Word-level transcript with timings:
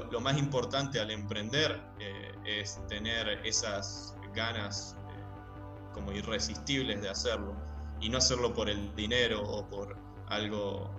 lo, 0.00 0.20
más 0.20 0.38
importante 0.38 1.00
al 1.00 1.10
emprender 1.10 1.80
eh, 1.98 2.32
es 2.44 2.80
tener 2.88 3.28
esas 3.44 4.16
ganas 4.34 4.96
eh, 5.10 5.92
como 5.92 6.12
irresistibles 6.12 7.02
de 7.02 7.10
hacerlo 7.10 7.54
y 8.00 8.08
no 8.08 8.18
hacerlo 8.18 8.54
por 8.54 8.68
el 8.70 8.94
dinero 8.96 9.42
o 9.42 9.68
por 9.68 9.96
algo 10.28 10.90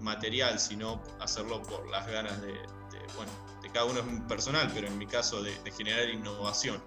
material, 0.00 0.58
sino 0.58 1.02
hacerlo 1.20 1.62
por 1.62 1.88
las 1.88 2.06
ganas 2.06 2.40
de, 2.42 2.52
bueno, 3.16 3.32
de 3.62 3.70
cada 3.70 3.86
uno 3.86 4.00
es 4.00 4.20
personal, 4.28 4.70
pero 4.74 4.86
en 4.86 4.98
mi 4.98 5.06
caso 5.06 5.42
de, 5.42 5.52
generar 5.76 6.08
innovación. 6.10 6.80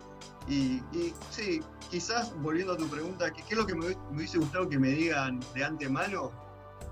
Y, 0.48 0.82
sí, 1.32 1.62
quizás 1.90 2.34
volviendo 2.42 2.74
a 2.74 2.78
tu 2.78 2.88
pregunta, 2.88 3.32
¿qué, 3.34 3.42
es 3.50 3.58
lo 3.58 3.66
que 3.66 3.76
me, 3.76 3.98
hubiese 4.12 4.38
gustado 4.38 4.70
que 4.70 4.80
me 4.80 4.90
digan 4.90 5.42
de 5.54 5.64
antemano? 5.64 6.32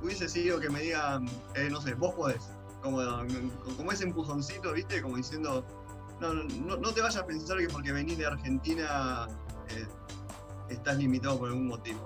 Hubiese 0.02 0.28
sido 0.28 0.60
que 0.60 0.70
me 0.70 0.82
digan, 0.82 1.30
eh, 1.54 1.70
no 1.72 1.80
sé, 1.80 1.94
vos 1.94 2.14
podés, 2.16 2.50
como, 2.86 3.02
como 3.76 3.92
ese 3.92 4.04
empujoncito, 4.04 4.72
¿viste? 4.72 5.02
Como 5.02 5.18
diciendo, 5.18 5.66
no, 6.22 6.34
no, 6.34 6.94
te 6.94 7.02
vayas 7.02 7.18
a 7.18 7.26
pensar 7.26 7.58
que 7.58 7.68
porque 7.68 7.92
venís 7.92 8.18
de 8.18 8.28
Argentina 8.28 9.28
eh, 9.70 9.88
estás 10.70 10.98
limitado 10.98 11.40
por 11.40 11.50
algún 11.50 11.68
motivo. 11.68 12.06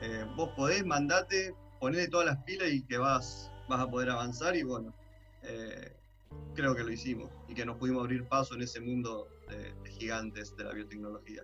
Eh, 0.00 0.24
vos 0.36 0.50
podés, 0.56 0.86
mandate, 0.86 1.54
ponele 1.80 2.08
todas 2.08 2.26
las 2.26 2.38
pilas 2.44 2.70
y 2.70 2.82
que 2.82 2.98
vas, 2.98 3.50
vas 3.68 3.80
a 3.80 3.90
poder 3.90 4.10
avanzar 4.10 4.56
y 4.56 4.62
bueno, 4.62 4.94
eh, 5.42 5.96
creo 6.54 6.74
que 6.74 6.84
lo 6.84 6.92
hicimos 6.92 7.30
y 7.48 7.54
que 7.54 7.66
nos 7.66 7.76
pudimos 7.76 8.04
abrir 8.04 8.24
paso 8.28 8.54
en 8.54 8.62
ese 8.62 8.80
mundo 8.80 9.28
de, 9.48 9.90
gigantes 9.90 10.56
de 10.56 10.64
la 10.64 10.72
biotecnología. 10.72 11.42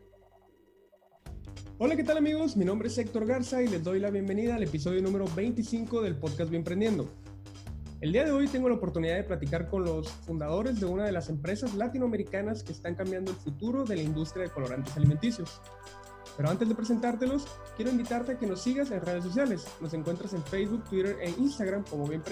Hola, 1.79 1.97
¿qué 1.97 2.05
tal 2.05 2.17
amigos? 2.17 2.56
Mi 2.56 2.65
nombre 2.65 2.89
es 2.89 2.97
Héctor 2.97 3.27
Garza 3.27 3.61
y 3.61 3.67
les 3.67 3.83
doy 3.83 3.98
la 3.98 4.11
bienvenida 4.11 4.55
al 4.55 4.62
episodio 4.62 5.03
número 5.03 5.27
25 5.34 6.01
del 6.03 6.15
podcast 6.15 6.48
Bien 6.48 6.61
Emprendiendo. 6.61 7.22
El 8.02 8.11
día 8.11 8.24
de 8.24 8.33
hoy 8.33 8.48
tengo 8.48 8.69
la 8.69 8.74
oportunidad 8.74 9.15
de 9.15 9.23
platicar 9.23 9.69
con 9.69 9.84
los 9.84 10.11
fundadores 10.11 10.80
de 10.80 10.87
una 10.87 11.05
de 11.05 11.12
las 11.12 11.29
empresas 11.29 11.73
latinoamericanas 11.74 12.65
que 12.65 12.73
están 12.73 12.97
cambiando 12.97 13.30
el 13.30 13.37
futuro 13.37 13.84
de 13.84 13.95
la 13.95 14.03
industria 14.03 14.42
de 14.42 14.50
colorantes 14.50 14.97
alimenticios. 14.97 15.61
Pero 16.36 16.50
antes 16.50 16.69
de 16.69 16.75
presentártelos, 16.75 17.47
quiero 17.77 17.92
invitarte 17.92 18.33
a 18.33 18.39
que 18.39 18.47
nos 18.48 18.61
sigas 18.61 18.91
en 18.91 19.03
redes 19.03 19.23
sociales. 19.23 19.64
Nos 19.80 19.95
encuentras 19.95 20.34
en 20.34 20.42
Facebook, 20.42 20.83
Twitter 20.91 21.17
e 21.23 21.30
Instagram 21.30 21.84
como 21.84 22.08
Bien. 22.08 22.25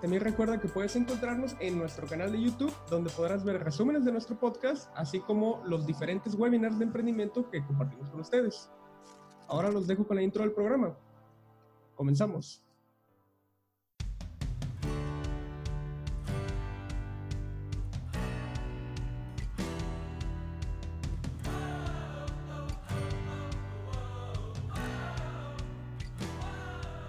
También 0.00 0.22
recuerda 0.22 0.58
que 0.58 0.68
puedes 0.68 0.96
encontrarnos 0.96 1.54
en 1.60 1.78
nuestro 1.78 2.06
canal 2.06 2.32
de 2.32 2.40
YouTube, 2.40 2.72
donde 2.88 3.10
podrás 3.10 3.44
ver 3.44 3.62
resúmenes 3.62 4.06
de 4.06 4.12
nuestro 4.12 4.40
podcast, 4.40 4.90
así 4.96 5.20
como 5.20 5.62
los 5.66 5.86
diferentes 5.86 6.36
webinars 6.36 6.78
de 6.78 6.86
emprendimiento 6.86 7.50
que 7.50 7.62
compartimos 7.66 8.08
con 8.08 8.20
ustedes. 8.20 8.70
Ahora 9.46 9.70
los 9.70 9.86
dejo 9.86 10.06
con 10.06 10.16
la 10.16 10.22
intro 10.22 10.42
del 10.42 10.52
programa. 10.52 10.96
Comenzamos. 11.94 12.63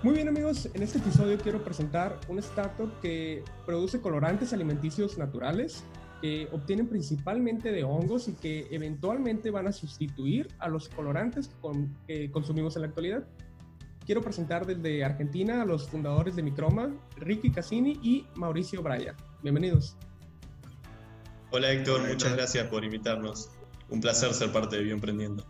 Muy 0.05 0.13
bien 0.13 0.27
amigos, 0.27 0.69
en 0.71 0.83
este 0.83 0.99
episodio 0.99 1.35
quiero 1.39 1.63
presentar 1.63 2.19
un 2.27 2.37
startup 2.37 2.91
que 3.01 3.43
produce 3.65 3.99
colorantes 4.01 4.53
alimenticios 4.53 5.17
naturales 5.17 5.83
que 6.21 6.47
obtienen 6.51 6.87
principalmente 6.87 7.71
de 7.71 7.83
hongos 7.83 8.27
y 8.27 8.33
que 8.33 8.67
eventualmente 8.69 9.49
van 9.49 9.65
a 9.65 9.71
sustituir 9.71 10.47
a 10.59 10.69
los 10.69 10.89
colorantes 10.89 11.49
que 12.05 12.29
consumimos 12.29 12.75
en 12.75 12.83
la 12.83 12.89
actualidad. 12.89 13.27
Quiero 14.05 14.21
presentar 14.21 14.67
desde 14.67 15.03
Argentina 15.03 15.63
a 15.63 15.65
los 15.65 15.89
fundadores 15.89 16.35
de 16.35 16.43
Microma, 16.43 16.93
Ricky 17.17 17.49
Cassini 17.49 17.99
y 18.03 18.27
Mauricio 18.35 18.83
Braya. 18.83 19.15
Bienvenidos. 19.41 19.97
Hola 21.49 21.71
Héctor, 21.71 22.07
muchas 22.07 22.31
gracias 22.33 22.67
por 22.67 22.85
invitarnos. 22.85 23.49
Un 23.89 24.01
placer 24.01 24.35
ser 24.35 24.51
parte 24.51 24.75
de 24.75 24.83
Bioemprendiendo. 24.83 25.43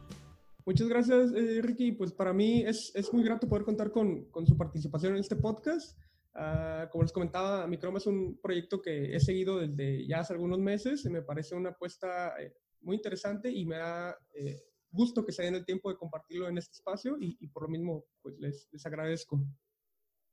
Muchas 0.66 0.88
gracias, 0.88 1.32
eh, 1.34 1.62
Ricky. 1.62 1.92
Pues 1.92 2.12
para 2.12 2.34
mí 2.34 2.64
es, 2.64 2.92
es, 2.96 3.14
muy 3.14 3.24
grato 3.24 3.48
poder 3.48 3.64
contar 3.64 3.92
con, 3.92 4.26
con 4.32 4.48
su 4.48 4.58
participación 4.58 5.14
en 5.14 5.20
este 5.20 5.36
podcast. 5.36 5.96
Uh, 6.34 6.90
como 6.92 7.04
les 7.04 7.14
comentaba, 7.14 7.68
Microma 7.68 8.00
es 8.00 8.08
un 8.08 8.40
proyecto 8.42 8.82
que 8.82 9.16
he 9.16 9.20
seguido 9.20 9.60
desde 9.60 10.06
ya 10.06 10.20
hace 10.20 10.34
algunos 10.34 10.60
meses 10.60 11.06
y 11.06 11.10
me 11.10 11.22
parece 11.22 11.56
una 11.56 11.70
apuesta 11.70 12.34
eh, 12.42 12.54
muy 12.82 12.98
interesante 12.98 13.50
y 13.50 13.66
me 13.66 13.78
da 13.78 14.18
eh, 14.34 14.64
gusto 14.90 15.24
que 15.24 15.32
se 15.32 15.44
den 15.44 15.56
el 15.56 15.64
tiempo 15.64 15.90
de 15.90 15.98
compartirlo 15.98 16.50
en 16.50 16.58
este 16.58 16.74
espacio 16.74 17.16
y, 17.22 17.38
y 17.40 17.48
por 17.48 17.64
lo 17.64 17.70
mismo 17.70 18.06
pues 18.22 18.36
les, 18.40 18.68
les, 18.72 18.86
agradezco. 18.86 19.40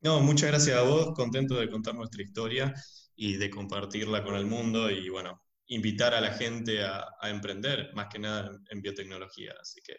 No, 0.01 0.19
muchas 0.19 0.49
gracias 0.49 0.77
a 0.77 0.81
vos, 0.81 1.13
contento 1.13 1.55
de 1.55 1.69
contar 1.69 1.95
nuestra 1.95 2.23
historia 2.23 2.73
y 3.15 3.37
de 3.37 3.49
compartirla 3.49 4.25
con 4.25 4.35
el 4.35 4.47
mundo 4.47 4.89
y 4.89 5.07
bueno, 5.09 5.39
invitar 5.67 6.13
a 6.15 6.19
la 6.19 6.33
gente 6.33 6.83
a, 6.83 7.05
a 7.21 7.29
emprender, 7.29 7.93
más 7.93 8.07
que 8.11 8.19
nada 8.19 8.47
en, 8.47 8.65
en 8.71 8.81
biotecnología. 8.81 9.53
Así 9.61 9.79
que 9.81 9.95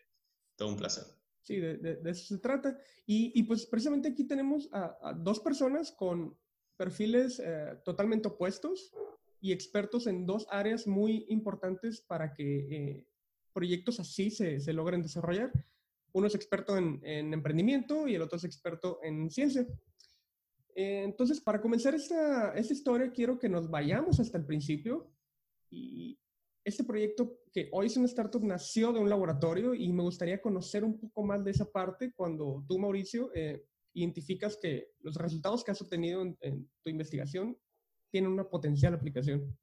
todo 0.56 0.68
un 0.68 0.76
placer. 0.76 1.04
Sí, 1.42 1.58
de, 1.60 2.00
eso 2.06 2.34
se 2.34 2.38
trata. 2.38 2.78
Y, 3.06 3.42
pues 3.42 3.66
precisamente 3.66 4.08
aquí 4.08 4.24
tenemos 4.24 4.68
a, 4.72 5.12
dos 5.14 5.40
personas 5.40 5.92
con 5.92 6.36
perfiles 6.76 7.40
eh, 7.44 7.78
totalmente 7.84 8.28
opuestos 8.28 8.92
y 9.40 9.52
expertos 9.52 10.06
en 10.06 10.24
dos 10.24 10.46
áreas 10.50 10.86
muy 10.86 11.26
importantes 11.28 12.00
para 12.00 12.32
que 12.32 12.58
eh, 12.70 13.06
proyectos 13.52 14.00
así 14.00 14.30
se, 14.30 14.58
se, 14.58 14.72
logren 14.72 15.02
desarrollar. 15.02 15.52
Uno 16.12 16.26
es 16.28 16.34
experto 16.34 16.78
en, 16.78 17.02
emprendimiento 17.04 18.08
y 18.08 18.14
el 18.14 18.22
otro 18.22 18.38
es 18.38 18.44
experto 18.44 19.00
en 19.02 19.30
ciencia. 19.30 19.66
Eh, 20.74 21.02
entonces, 21.04 21.40
para 21.40 21.60
comenzar 21.60 21.94
esta, 21.94 22.54
esta 22.54 22.72
historia, 22.72 23.12
quiero 23.12 23.38
que 23.38 23.48
nos 23.50 23.68
vayamos 23.68 24.18
hasta 24.18 24.38
el 24.38 24.46
principio 24.46 25.12
y, 25.70 26.18
este 26.64 26.84
proyecto 26.84 27.38
que 27.52 27.68
hoy 27.72 27.86
es 27.86 27.96
una 27.96 28.06
startup 28.06 28.42
nació 28.42 28.92
de 28.92 28.98
un 28.98 29.10
laboratorio 29.10 29.74
y 29.74 29.92
me 29.92 30.02
gustaría 30.02 30.40
conocer 30.40 30.82
un 30.82 30.98
poco 30.98 31.22
más 31.22 31.44
de 31.44 31.50
esa 31.50 31.70
parte 31.70 32.12
cuando 32.14 32.64
tú, 32.66 32.78
Mauricio, 32.78 33.30
eh, 33.34 33.62
identificas 33.92 34.58
que 34.60 34.88
los 35.00 35.14
resultados 35.16 35.62
que 35.62 35.70
has 35.70 35.82
obtenido 35.82 36.22
en, 36.22 36.68
tu 36.82 36.90
investigación 36.90 37.56
tienen 38.10 38.32
una 38.32 38.48
potencial 38.48 38.94
aplicación. 38.94 39.56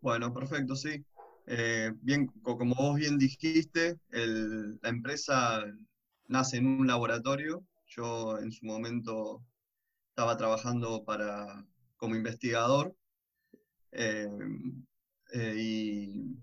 Bueno, 0.00 0.32
perfecto, 0.32 0.74
sí. 0.74 1.04
Eh, 1.46 1.92
bien, 2.00 2.26
como 2.42 2.74
vos 2.74 2.96
bien 2.96 3.18
dijiste, 3.18 3.98
la 4.10 4.88
empresa 4.88 5.64
nace 6.26 6.56
en 6.56 6.66
un 6.66 6.86
laboratorio. 6.86 7.64
Yo 7.86 8.38
en 8.38 8.50
su 8.50 8.64
momento 8.64 9.44
estaba 10.08 10.36
trabajando 10.36 11.04
para, 11.04 11.64
como 11.96 12.16
investigador. 12.16 12.96
Eh, 13.92 14.28
eh, 15.32 15.54
y, 15.56 16.36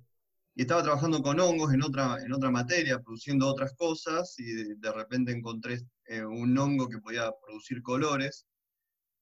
estaba 0.55 0.83
trabajando 0.83 1.21
con 1.23 1.39
hongos 1.39 1.73
en 1.73 1.81
otra, 1.83 2.17
en 2.23 2.31
otra 2.31 2.51
materia, 2.51 2.99
produciendo 3.01 3.47
otras 3.47 3.73
cosas, 3.75 4.35
y 4.37 4.75
de, 4.75 4.91
repente 4.93 5.31
encontré 5.31 5.81
eh, 6.05 6.23
un 6.23 6.55
hongo 6.57 6.87
que 6.89 6.99
podía 6.99 7.31
producir 7.45 7.81
colores. 7.81 8.45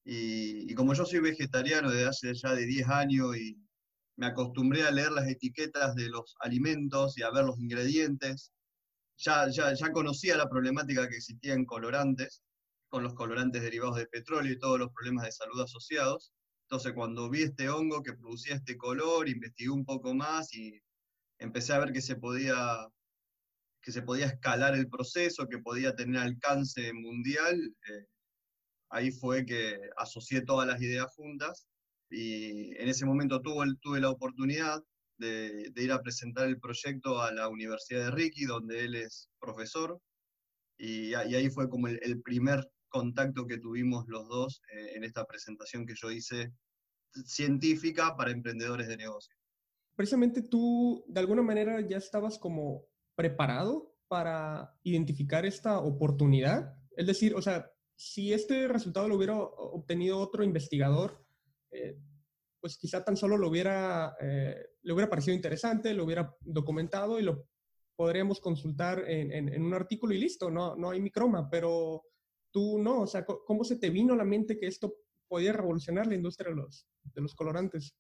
Y, 0.04 0.74
como 0.76 0.94
yo 0.94 1.06
soy 1.06 1.20
vegetariano 1.20 1.90
desde 1.92 2.08
hace 2.08 2.34
ya 2.34 2.54
de 2.54 2.66
10 2.66 2.88
años 2.90 3.38
y 3.38 3.58
me 4.18 4.28
acostumbré 4.28 4.84
a 4.84 4.92
leer 4.92 5.12
las 5.12 5.28
etiquetas 5.28 5.96
de 5.96 6.10
los 6.10 6.36
alimentos 6.42 7.18
y 7.18 7.24
a 7.24 7.32
ver 7.32 7.46
los 7.46 7.60
ingredientes, 7.60 8.52
ya, 9.18 9.48
ya, 9.50 9.74
ya 9.74 9.92
conocía 9.92 10.36
la 10.38 10.50
problemática 10.50 11.08
que 11.08 11.18
existía 11.18 11.54
en 11.54 11.66
colorantes, 11.66 12.44
con 12.90 13.04
los 13.04 13.14
colorantes 13.14 13.62
derivados 13.62 13.98
de 13.98 14.08
petróleo 14.08 14.52
y 14.52 14.60
todos 14.60 14.80
los 14.80 14.92
problemas 14.92 15.26
de 15.26 15.32
salud 15.32 15.62
asociados. 15.62 16.34
Entonces, 16.72 16.94
cuando 16.94 17.30
vi 17.30 17.44
este 17.44 17.68
hongo 17.68 18.02
que 18.02 18.14
producía 18.14 18.56
este 18.56 18.78
color, 18.78 19.28
investigué 19.28 19.70
un 19.70 19.84
poco 19.84 20.14
más 20.14 20.54
y 20.54 20.82
empecé 21.38 21.74
a 21.74 21.80
ver 21.80 21.92
que 21.92 22.00
se 22.00 22.16
podía, 22.16 22.88
que 23.82 23.92
se 23.92 24.02
podía 24.02 24.28
escalar 24.28 24.76
el 24.76 24.88
proceso, 24.88 25.50
que 25.50 25.58
podía 25.58 25.94
tener 25.98 26.22
alcance 26.22 26.94
mundial. 26.94 27.60
Eh, 27.90 28.06
ahí 28.90 29.12
fue 29.12 29.46
que 29.46 29.82
asocié 29.98 30.44
todas 30.44 30.66
las 30.66 30.82
ideas 30.82 31.14
juntas 31.14 31.68
y 32.10 32.74
en 32.78 32.88
ese 32.88 33.06
momento 33.06 33.42
tuve, 33.42 33.66
tuve 33.82 34.00
la 34.00 34.10
oportunidad 34.10 34.82
de, 35.18 35.74
ir 35.76 35.92
a 35.92 36.02
presentar 36.02 36.48
el 36.48 36.62
proyecto 36.62 37.22
a 37.22 37.34
la 37.34 37.50
Universidad 37.50 38.06
de 38.06 38.12
Ricky, 38.12 38.46
donde 38.46 38.86
él 38.86 38.96
es 38.96 39.30
profesor, 39.42 40.00
y, 40.78 41.16
ahí 41.16 41.50
fue 41.50 41.70
como 41.70 41.90
el 41.90 42.22
primer 42.22 42.66
contacto 42.92 43.48
que 43.48 43.58
tuvimos 43.58 44.08
los 44.08 44.28
dos 44.28 44.62
eh, 44.72 44.92
en 44.96 45.04
esta 45.04 45.26
presentación 45.26 45.88
que 45.88 45.96
yo 45.96 46.12
hice 46.12 46.54
científica 47.26 48.16
para 48.16 48.32
emprendedores 48.32 48.88
de 48.88 48.98
negocio. 48.98 49.36
Precisamente 49.96 50.44
tú, 50.44 51.04
de 51.08 51.20
alguna 51.20 51.42
manera, 51.42 51.82
ya 51.82 51.98
estabas 51.98 52.38
como 52.38 52.86
preparado 53.16 53.96
para 54.08 54.76
identificar 54.84 55.46
esta 55.46 55.80
oportunidad. 55.80 56.76
Es 56.96 57.08
decir, 57.08 57.34
o 57.36 57.42
sea, 57.42 57.72
si 57.96 58.34
este 58.34 58.68
resultado 58.68 59.08
lo 59.08 59.16
hubiera 59.16 59.38
obtenido 59.38 60.20
otro 60.20 60.44
investigador, 60.44 61.26
eh, 61.72 61.98
pues 62.60 62.78
quizá 62.78 63.04
tan 63.04 63.18
solo 63.18 63.38
lo 63.38 63.50
hubiera, 63.50 64.16
eh, 64.20 64.56
le 64.82 64.94
hubiera 64.94 65.10
parecido 65.10 65.36
interesante, 65.36 65.94
lo 65.94 66.06
hubiera 66.06 66.36
documentado 66.42 67.20
y 67.20 67.24
lo 67.24 67.48
podríamos 67.96 68.40
consultar 68.40 69.04
en, 69.08 69.50
en, 69.50 69.64
un 69.64 69.74
artículo 69.74 70.14
y 70.14 70.20
listo, 70.20 70.50
no, 70.50 70.76
no 70.76 70.90
hay 70.90 71.00
microma, 71.00 71.50
pero 71.50 72.04
tú 72.52 72.78
no, 72.80 73.02
o 73.02 73.08
sea, 73.08 73.26
¿cómo 73.26 73.64
se 73.64 73.78
te 73.78 73.90
vino 73.90 74.14
a 74.14 74.18
la 74.18 74.26
mente 74.26 74.58
que 74.58 74.68
esto 74.68 74.94
podía 75.28 75.54
revolucionar 75.54 76.08
la 76.08 76.16
industria 76.16 76.50
de 76.50 76.58
los, 76.58 76.88
de 77.04 77.22
los 77.22 77.34
colorantes? 77.34 77.96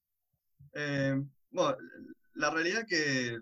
Eh, 0.73 1.21
bueno, 1.49 1.77
la 2.33 2.49
realidad 2.49 2.85
que 2.87 3.39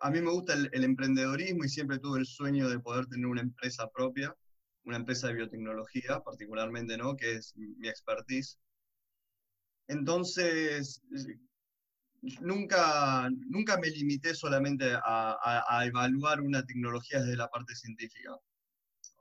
a, 0.00 0.10
mí 0.10 0.20
me 0.20 0.30
gusta 0.30 0.54
el, 0.54 0.84
emprendedorismo 0.84 1.64
y 1.64 1.68
siempre 1.68 1.98
tuve 1.98 2.20
el 2.20 2.26
sueño 2.26 2.68
de 2.68 2.78
poder 2.78 3.06
tener 3.06 3.26
una 3.26 3.42
empresa 3.42 3.88
propia, 3.90 4.34
una 4.84 4.96
empresa 4.96 5.28
de 5.28 5.34
biotecnología 5.34 6.20
particularmente, 6.20 6.96
¿no? 6.96 7.16
Que 7.16 7.36
es 7.36 7.54
mi 7.56 7.88
expertise. 7.88 8.58
Entonces, 9.88 11.02
nunca, 12.40 13.28
nunca 13.48 13.76
me 13.78 13.90
limité 13.90 14.34
solamente 14.34 14.92
a, 14.94 15.82
evaluar 15.86 16.40
una 16.40 16.64
tecnología 16.64 17.20
desde 17.20 17.36
la 17.36 17.48
parte 17.48 17.74
científica. 17.74 18.36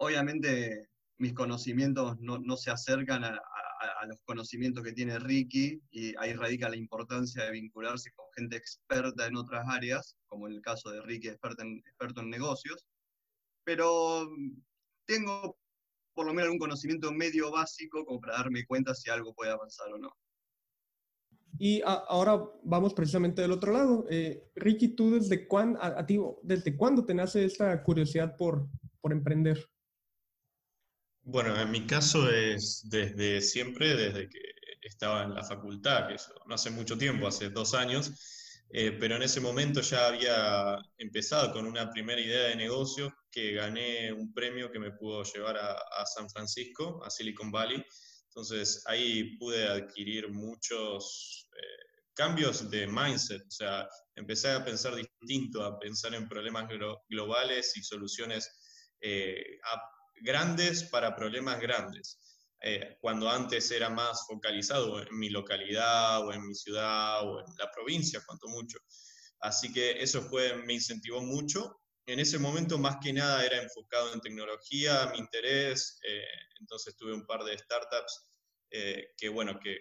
Obviamente 0.01 0.89
mis 1.19 1.33
conocimientos 1.33 2.19
no, 2.19 2.39
no 2.39 2.57
se 2.57 2.71
acercan 2.71 3.23
a, 3.23 3.39
los 4.07 4.19
conocimientos 4.25 4.83
que 4.83 4.93
tiene 4.93 5.19
Ricky 5.19 5.79
y 5.91 6.15
ahí 6.17 6.33
radica 6.33 6.69
la 6.69 6.75
importancia 6.75 7.43
de 7.43 7.51
vincularse 7.51 8.11
con 8.13 8.25
gente 8.35 8.57
experta 8.57 9.27
en 9.27 9.35
otras 9.35 9.63
áreas, 9.67 10.15
como 10.27 10.47
en 10.47 10.53
el 10.53 10.61
caso 10.61 10.89
de 10.89 11.01
Ricky, 11.01 11.29
experto 11.29 11.61
en, 11.61 11.77
experto 11.77 12.21
en 12.21 12.31
negocios, 12.31 12.83
pero 13.63 14.27
tengo 15.05 15.55
por 16.15 16.25
lo 16.25 16.33
menos 16.33 16.51
un 16.51 16.57
conocimiento 16.57 17.11
medio 17.11 17.51
básico 17.51 18.03
como 18.03 18.19
para 18.19 18.37
darme 18.37 18.65
cuenta 18.65 18.95
si 18.95 19.11
algo 19.11 19.35
puede 19.35 19.51
avanzar 19.51 19.93
o 19.93 19.99
no. 19.99 20.11
Y 21.59 21.81
ahora 21.85 22.41
vamos 22.63 22.95
precisamente 22.95 23.43
del 23.43 23.51
otro 23.51 23.71
lado. 23.71 24.05
Eh, 24.09 24.49
Ricky, 24.55 24.89
¿tú 24.89 25.11
desde 25.11 25.47
ti, 26.07 26.19
desde 26.41 26.75
cuándo 26.75 27.05
te 27.05 27.13
nace 27.13 27.45
esta 27.45 27.83
curiosidad 27.83 28.35
por, 28.35 28.67
por 28.99 29.11
emprender? 29.11 29.69
Bueno, 31.23 31.59
en 31.59 31.69
mi 31.69 31.85
caso 31.85 32.29
es 32.29 32.81
desde 32.89 33.41
siempre, 33.41 33.95
desde 33.95 34.27
que 34.27 34.39
estaba 34.81 35.23
en 35.23 35.35
la 35.35 35.43
facultad, 35.43 36.07
que 36.07 36.15
eso 36.15 36.33
no 36.47 36.55
hace 36.55 36.71
mucho 36.71 36.97
tiempo, 36.97 37.27
hace 37.27 37.49
dos 37.49 37.75
años, 37.75 38.11
eh, 38.73 38.97
pero 38.99 39.17
en 39.17 39.23
ese 39.23 39.39
momento 39.39 39.81
ya 39.81 40.07
había 40.07 40.77
empezado 40.97 41.53
con 41.53 41.65
una 41.67 41.91
primera 41.91 42.19
idea 42.19 42.47
de 42.47 42.55
negocio 42.55 43.13
que 43.31 43.53
gané 43.53 44.11
un 44.11 44.33
premio 44.33 44.71
que 44.71 44.79
me 44.79 44.91
pudo 44.91 45.23
llevar 45.23 45.57
a, 45.57 46.05
San 46.05 46.29
Francisco, 46.29 47.03
a 47.03 47.09
Silicon 47.09 47.51
Valley. 47.51 47.83
Entonces 48.29 48.83
ahí 48.87 49.37
pude 49.37 49.67
adquirir 49.67 50.31
muchos 50.31 51.49
eh, 51.55 52.01
cambios 52.13 52.69
de 52.69 52.87
mindset, 52.87 53.41
o 53.45 53.51
sea, 53.51 53.87
empecé 54.15 54.51
a 54.51 54.63
pensar 54.63 54.95
distinto, 54.95 55.63
a 55.63 55.77
pensar 55.77 56.13
en 56.15 56.27
problemas 56.27 56.67
globales 57.09 57.75
y 57.77 57.83
soluciones 57.83 58.49
eh, 59.01 59.59
grandes 60.15 60.83
para 60.83 61.15
problemas 61.15 61.59
grandes. 61.59 62.19
Eh, 62.63 62.97
cuando 63.01 63.27
antes 63.27 63.71
era 63.71 63.89
más 63.89 64.25
focalizado 64.27 65.01
en 65.01 65.17
mi 65.17 65.29
localidad 65.29 66.25
o 66.25 66.31
en 66.31 66.47
mi 66.47 66.53
ciudad 66.53 67.27
o 67.27 67.39
en 67.39 67.45
la 67.57 67.71
provincia, 67.71 68.21
cuanto 68.25 68.47
mucho. 68.49 68.77
Así 69.39 69.73
que 69.73 70.01
eso 70.01 70.21
fue, 70.21 70.55
me 70.55 70.73
incentivó 70.73 71.21
mucho. 71.21 71.81
En 72.05 72.19
ese 72.19 72.37
momento 72.37 72.77
más 72.77 72.97
que 73.01 73.13
nada 73.13 73.43
era 73.43 73.61
enfocado 73.61 74.13
en 74.13 74.21
tecnología, 74.21 75.09
mi 75.11 75.19
interés, 75.19 75.99
eh, 76.07 76.23
entonces 76.59 76.95
tuve 76.95 77.13
un 77.13 77.25
par 77.25 77.43
de 77.43 77.57
startups 77.57 78.27
eh, 78.69 79.09
que, 79.17 79.29
bueno, 79.29 79.59
que, 79.59 79.79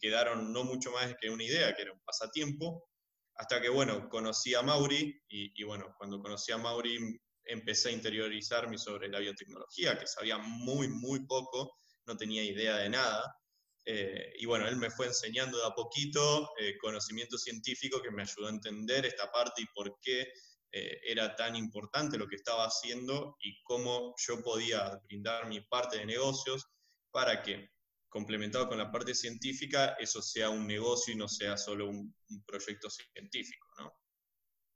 quedaron 0.00 0.52
no 0.52 0.62
mucho 0.62 0.92
más 0.92 1.14
que 1.20 1.30
una 1.30 1.44
idea, 1.44 1.74
que 1.74 1.82
era 1.82 1.92
un 1.92 2.02
pasatiempo, 2.04 2.88
hasta 3.34 3.60
que, 3.60 3.68
bueno, 3.68 4.08
conocí 4.08 4.54
a 4.54 4.62
Mauri 4.62 5.20
y, 5.28 5.52
y 5.60 5.64
bueno, 5.64 5.94
cuando 5.98 6.20
conocí 6.20 6.52
a 6.52 6.58
Mauri 6.58 7.20
empecé 7.50 7.90
a 7.90 7.92
interiorizarme 7.92 8.78
sobre 8.78 9.08
la 9.08 9.18
biotecnología, 9.18 9.98
que 9.98 10.06
sabía 10.06 10.38
muy, 10.38 10.88
muy 10.88 11.26
poco, 11.26 11.78
no 12.06 12.16
tenía 12.16 12.42
idea 12.42 12.76
de 12.78 12.90
nada. 12.90 13.34
Eh, 13.84 14.34
y 14.38 14.46
bueno, 14.46 14.68
él 14.68 14.76
me 14.76 14.90
fue 14.90 15.06
enseñando 15.06 15.58
de 15.58 15.66
a 15.66 15.70
poquito 15.70 16.50
eh, 16.58 16.76
conocimiento 16.78 17.38
científico 17.38 18.00
que 18.02 18.10
me 18.10 18.22
ayudó 18.22 18.46
a 18.46 18.50
entender 18.50 19.06
esta 19.06 19.30
parte 19.32 19.62
y 19.62 19.66
por 19.74 19.98
qué 20.00 20.28
eh, 20.72 21.00
era 21.04 21.34
tan 21.34 21.56
importante 21.56 22.18
lo 22.18 22.28
que 22.28 22.36
estaba 22.36 22.64
haciendo 22.64 23.36
y 23.40 23.60
cómo 23.62 24.14
yo 24.18 24.42
podía 24.42 25.00
brindar 25.04 25.48
mi 25.48 25.60
parte 25.62 25.98
de 25.98 26.06
negocios 26.06 26.66
para 27.10 27.42
que, 27.42 27.70
complementado 28.08 28.68
con 28.68 28.78
la 28.78 28.92
parte 28.92 29.14
científica, 29.14 29.96
eso 29.98 30.22
sea 30.22 30.50
un 30.50 30.66
negocio 30.66 31.14
y 31.14 31.16
no 31.16 31.28
sea 31.28 31.56
solo 31.56 31.88
un, 31.88 32.14
un 32.28 32.44
proyecto 32.44 32.88
científico. 32.90 33.66
¿no? 33.78 33.99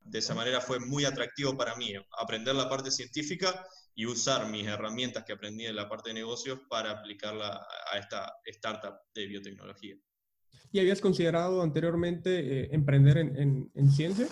De 0.04 0.18
esa 0.18 0.34
manera 0.34 0.60
fue 0.60 0.78
muy 0.78 1.04
atractivo 1.04 1.56
para 1.56 1.74
mí, 1.76 1.94
aprender 2.18 2.54
la 2.54 2.68
parte 2.68 2.90
científica 2.90 3.66
y 3.94 4.06
usar 4.06 4.48
mis 4.50 4.66
herramientas 4.66 5.24
que 5.24 5.32
aprendí 5.32 5.66
en 5.66 5.76
la 5.76 5.88
parte 5.88 6.10
de 6.10 6.14
negocios 6.14 6.60
para 6.68 6.90
aplicarla 6.90 7.66
a 7.92 7.98
esta 7.98 8.36
startup 8.46 8.94
de 9.14 9.26
biotecnología. 9.26 9.96
¿Y 10.72 10.80
habías 10.80 11.00
considerado 11.00 11.62
anteriormente 11.62 12.62
eh, 12.64 12.68
emprender 12.72 13.18
en, 13.18 13.70
en, 13.74 13.90
ciencia? 13.90 14.26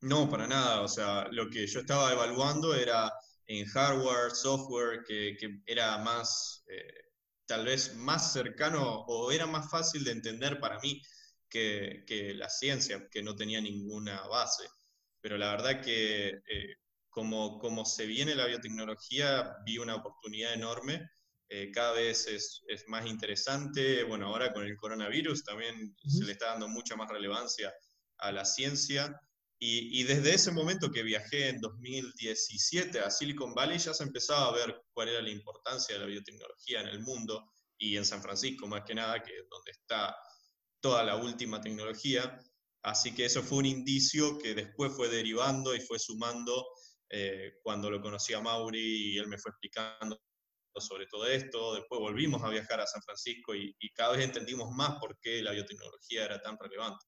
No, 0.00 0.28
para 0.28 0.46
nada. 0.46 0.80
O 0.80 0.88
sea, 0.88 1.28
lo 1.30 1.50
que 1.50 1.66
yo 1.66 1.80
estaba 1.80 2.12
evaluando 2.12 2.74
era 2.74 3.12
en 3.46 3.66
hardware, 3.66 4.30
software, 4.32 5.04
que, 5.06 5.36
que 5.38 5.60
era 5.66 5.98
más, 5.98 6.64
eh, 6.66 7.12
tal 7.46 7.66
vez 7.66 7.94
más 7.96 8.32
cercano 8.32 9.04
o 9.06 9.30
era 9.30 9.46
más 9.46 9.70
fácil 9.70 10.02
de 10.02 10.12
entender 10.12 10.58
para 10.58 10.78
mí 10.80 11.02
que, 11.48 12.04
que 12.06 12.32
la 12.32 12.48
ciencia, 12.48 13.06
que 13.10 13.22
no 13.22 13.36
tenía 13.36 13.60
ninguna 13.60 14.26
base 14.28 14.64
pero 15.20 15.38
la 15.38 15.50
verdad 15.50 15.82
que 15.82 16.28
eh, 16.28 16.76
como, 17.10 17.58
como 17.58 17.84
se 17.84 18.06
viene 18.06 18.34
la 18.34 18.46
biotecnología, 18.46 19.56
vi 19.64 19.78
una 19.78 19.96
oportunidad 19.96 20.54
enorme. 20.54 21.08
Eh, 21.48 21.70
cada 21.72 21.92
vez 21.92 22.26
es, 22.28 22.62
es, 22.68 22.84
más 22.86 23.06
interesante. 23.06 24.04
Bueno, 24.04 24.28
ahora 24.28 24.52
con 24.52 24.64
el 24.64 24.76
coronavirus 24.76 25.42
también 25.42 25.96
se 26.06 26.24
le 26.24 26.32
está 26.32 26.46
dando 26.46 26.68
mucha 26.68 26.94
más 26.94 27.08
relevancia 27.10 27.72
a 28.18 28.30
la 28.30 28.44
ciencia. 28.44 29.20
Y, 29.58 30.00
y, 30.00 30.04
desde 30.04 30.32
ese 30.32 30.52
momento 30.52 30.90
que 30.90 31.02
viajé 31.02 31.48
en 31.48 31.60
2017 31.60 33.00
a 33.00 33.10
Silicon 33.10 33.52
Valley 33.52 33.78
ya 33.78 33.92
se 33.92 34.04
empezaba 34.04 34.48
a 34.48 34.52
ver 34.52 34.80
cuál 34.92 35.08
era 35.08 35.20
la 35.20 35.30
importancia 35.30 35.94
de 35.94 36.00
la 36.00 36.06
biotecnología 36.06 36.80
en 36.80 36.88
el 36.88 37.00
mundo 37.00 37.52
y 37.76 37.96
en 37.96 38.06
San 38.06 38.22
Francisco 38.22 38.66
más 38.66 38.84
que 38.84 38.94
nada, 38.94 39.22
que 39.22 39.36
es 39.36 39.48
donde 39.50 39.72
está 39.72 40.16
toda 40.80 41.02
la 41.02 41.16
última 41.16 41.60
tecnología. 41.60 42.38
Así 42.82 43.14
que 43.14 43.26
eso 43.26 43.42
fue 43.42 43.58
un 43.58 43.66
indicio 43.66 44.38
que 44.38 44.54
después 44.54 44.92
fue 44.92 45.08
derivando 45.08 45.74
y 45.74 45.80
fue 45.80 45.98
sumando 45.98 46.66
eh, 47.10 47.54
cuando 47.62 47.90
lo 47.90 48.00
conocí 48.00 48.32
a 48.32 48.40
Mauri 48.40 49.14
y 49.14 49.18
él 49.18 49.26
me 49.26 49.36
fue 49.36 49.50
explicando 49.50 50.18
sobre 50.76 51.06
todo 51.06 51.26
esto. 51.26 51.74
Después 51.74 52.00
volvimos 52.00 52.42
a 52.42 52.48
viajar 52.48 52.80
a 52.80 52.86
San 52.86 53.02
Francisco 53.02 53.54
y, 53.54 53.74
cada 53.94 54.16
vez 54.16 54.24
entendimos 54.24 54.70
más 54.70 54.98
por 54.98 55.18
qué 55.20 55.42
la 55.42 55.52
biotecnología 55.52 56.24
era 56.24 56.40
tan 56.40 56.56
relevante. 56.58 57.04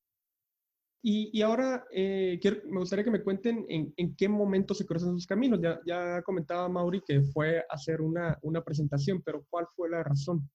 Y, 1.04 1.40
ahora 1.40 1.84
eh, 1.90 2.38
me 2.66 2.80
gustaría 2.80 3.04
que 3.04 3.10
me 3.10 3.22
cuenten 3.22 3.64
en, 3.68 4.14
qué 4.16 4.28
momento 4.28 4.74
se 4.74 4.84
cruzan 4.84 5.14
sus 5.14 5.26
caminos. 5.26 5.60
Ya, 5.86 6.22
comentaba 6.22 6.68
Mauri 6.68 7.00
que 7.06 7.22
fue 7.22 7.60
a 7.60 7.64
hacer 7.70 8.00
una 8.00 8.64
presentación, 8.64 9.22
pero 9.22 9.46
¿cuál 9.48 9.66
fue 9.74 9.88
la 9.88 10.02
razón? 10.02 10.48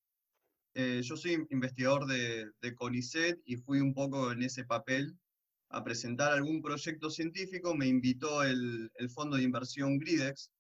Eh, 0.79 1.01
yo 1.01 1.17
soy 1.17 1.43
investigador 1.49 2.05
de, 2.05 2.75
CONICET 2.75 3.41
y 3.45 3.55
fui 3.55 3.79
un 3.79 3.95
poco 3.95 4.31
en 4.31 4.43
ese 4.43 4.63
papel 4.63 5.17
a 5.69 5.83
presentar 5.83 6.31
algún 6.31 6.61
proyecto 6.61 7.09
científico. 7.09 7.73
Me 7.73 7.87
invitó 7.87 8.43
el, 8.43 8.91
fondo 9.09 9.37
de 9.37 9.43
inversión 9.43 9.97
Gridex. 9.97 10.51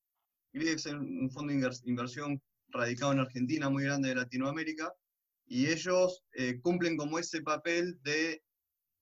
Gridex 0.53 0.87
es 0.87 0.93
un 0.93 1.29
fondo 1.29 1.53
de 1.53 1.69
inversión 1.85 2.41
radicado 2.69 3.11
en 3.11 3.19
Argentina, 3.19 3.69
muy 3.69 3.83
grande 3.83 4.09
de 4.09 4.15
Latinoamérica, 4.15 4.91
y 5.45 5.67
ellos 5.67 6.23
eh, 6.33 6.59
cumplen 6.61 6.97
como 6.97 7.19
ese 7.19 7.43
papel 7.43 7.99
de 8.01 8.41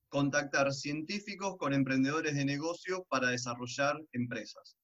contactar 0.10 0.74
científicos 0.74 1.56
con 1.58 1.74
emprendedores 1.74 2.36
de 2.36 2.44
negocio 2.44 3.06
para 3.08 3.30
desarrollar 3.30 3.98
empresas. 4.12 4.76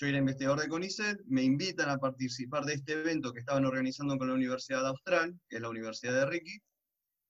Yo 0.00 0.06
era 0.06 0.16
investigador 0.16 0.62
de 0.62 0.68
CONICET, 0.68 1.20
me 1.26 1.42
invitan 1.42 1.90
a 1.90 1.98
participar 1.98 2.64
de 2.64 2.72
este 2.72 2.94
evento 2.94 3.34
que 3.34 3.40
estaban 3.40 3.66
organizando 3.66 4.16
con 4.16 4.28
la 4.28 4.34
Universidad 4.34 4.86
Austral, 4.86 5.38
que 5.46 5.56
es 5.56 5.62
la 5.62 5.68
Universidad 5.68 6.14
de 6.14 6.24
Ricky, 6.24 6.58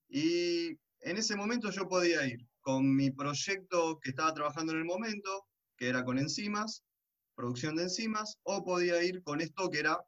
y 0.09 0.69
en 1.01 1.17
ese 1.17 1.35
momento 1.35 1.73
yo 1.73 1.89
podía 1.89 2.25
ir 2.25 2.47
con 2.61 2.95
mi 2.95 3.11
proyecto 3.11 3.99
que 3.99 4.11
estaba 4.11 4.33
trabajando 4.35 4.73
en 4.73 4.79
el 4.79 4.85
momento, 4.85 5.49
que 5.77 5.89
era 5.89 6.05
con 6.05 6.17
enzimas, 6.17 6.85
producción 7.35 7.75
de 7.75 7.85
enzimas, 7.85 8.39
o 8.45 8.63
podía 8.63 9.03
ir 9.03 9.21
con 9.25 9.41
esto 9.41 9.69
que 9.69 9.81
era 9.81 9.99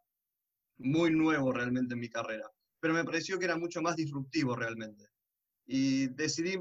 muy 0.76 1.10
nuevo 1.10 1.52
realmente 1.52 1.94
en 1.94 2.00
mi 2.00 2.10
carrera, 2.10 2.48
pero 2.78 2.94
me 2.94 3.04
pareció 3.04 3.40
que 3.40 3.46
era 3.46 3.56
mucho 3.56 3.82
más 3.82 3.96
disruptivo 3.96 4.54
realmente. 4.54 5.08
Y 5.66 6.06
decidí 6.14 6.58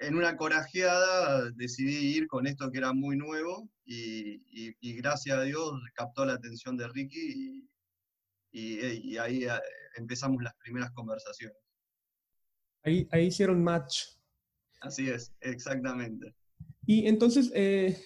en 0.00 0.16
una 0.16 0.36
corajeada 0.36 1.50
decidí 1.52 2.16
ir 2.16 2.26
con 2.26 2.46
esto 2.46 2.70
que 2.70 2.78
era 2.78 2.92
muy 2.92 3.16
nuevo 3.16 3.68
y, 3.84 4.96
gracias 4.96 5.38
a 5.38 5.42
Dios 5.42 5.72
captó 5.94 6.24
la 6.24 6.34
atención 6.34 6.76
de 6.76 6.88
Ricky 6.88 7.68
y, 8.52 9.16
ahí 9.18 9.44
eh, 9.44 9.50
empezamos 9.96 10.42
las 10.42 10.54
primeras 10.56 10.90
conversaciones. 10.92 11.56
Ahí, 12.82 13.06
ahí 13.12 13.26
hicieron 13.26 13.62
match. 13.62 14.04
Así 14.80 15.08
es, 15.08 15.32
exactamente. 15.40 16.34
Y 16.86 17.06
entonces, 17.06 17.52
eh, 17.54 18.02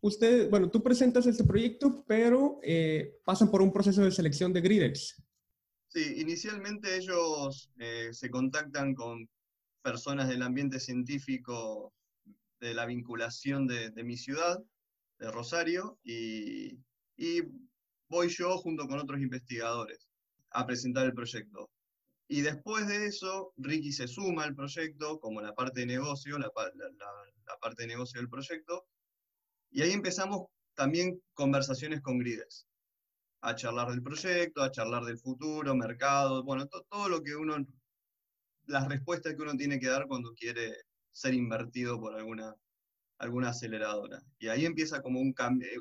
usted, 0.00 0.48
bueno, 0.48 0.70
tú 0.70 0.82
presentas 0.82 1.26
este 1.26 1.44
proyecto, 1.44 2.04
pero 2.06 2.60
eh, 2.62 3.20
pasan 3.24 3.50
por 3.50 3.60
un 3.60 3.72
proceso 3.72 4.02
de 4.02 4.12
selección 4.12 4.52
de 4.52 4.60
Gridex. 4.60 5.22
Sí, 5.88 6.14
inicialmente 6.20 6.96
ellos 6.96 7.70
eh, 7.78 8.08
se 8.12 8.30
contactan 8.30 8.94
con 8.94 9.28
personas 9.82 10.28
del 10.28 10.42
ambiente 10.42 10.80
científico 10.80 11.92
de 12.60 12.74
la 12.74 12.86
vinculación 12.86 13.66
de, 13.66 13.90
mi 14.04 14.16
ciudad, 14.16 14.58
de 15.18 15.30
Rosario, 15.30 15.98
y, 16.04 16.78
voy 18.08 18.28
yo 18.28 18.58
junto 18.58 18.86
con 18.86 18.98
otros 18.98 19.20
investigadores 19.20 20.08
a 20.50 20.66
presentar 20.66 21.06
el 21.06 21.14
proyecto. 21.14 21.70
Y 22.28 22.42
después 22.42 22.86
de 22.86 23.06
eso, 23.06 23.52
Ricky 23.56 23.92
se 23.92 24.06
suma 24.06 24.44
al 24.44 24.54
proyecto 24.54 25.18
como 25.18 25.40
la 25.40 25.54
parte 25.54 25.80
de 25.80 25.86
negocio, 25.86 26.38
la, 26.38 26.50
parte 26.50 27.82
de 27.82 27.88
negocio 27.88 28.20
del 28.20 28.28
proyecto, 28.28 28.84
y 29.70 29.82
ahí 29.82 29.92
empezamos 29.92 30.46
también 30.74 31.20
conversaciones 31.34 32.00
con 32.00 32.18
Grides 32.18 32.66
a 33.40 33.54
charlar 33.56 33.90
del 33.90 34.02
proyecto, 34.02 34.62
a 34.62 34.70
charlar 34.70 35.04
del 35.04 35.18
futuro, 35.18 35.74
mercado, 35.74 36.44
bueno, 36.44 36.66
todo 36.66 37.08
lo 37.08 37.22
que 37.22 37.34
uno, 37.34 37.56
las 38.66 38.88
respuestas 38.88 39.34
que 39.34 39.42
uno 39.42 39.56
tiene 39.56 39.78
que 39.78 39.88
dar 39.88 40.06
cuando 40.06 40.32
quiere 40.34 40.74
ser 41.12 41.34
invertido 41.34 42.00
por 42.00 42.14
alguna, 42.14 42.54
alguna 43.18 43.50
aceleradora. 43.50 44.22
Y 44.38 44.48
ahí 44.48 44.64
empieza 44.64 45.02
como 45.02 45.20
un, 45.20 45.34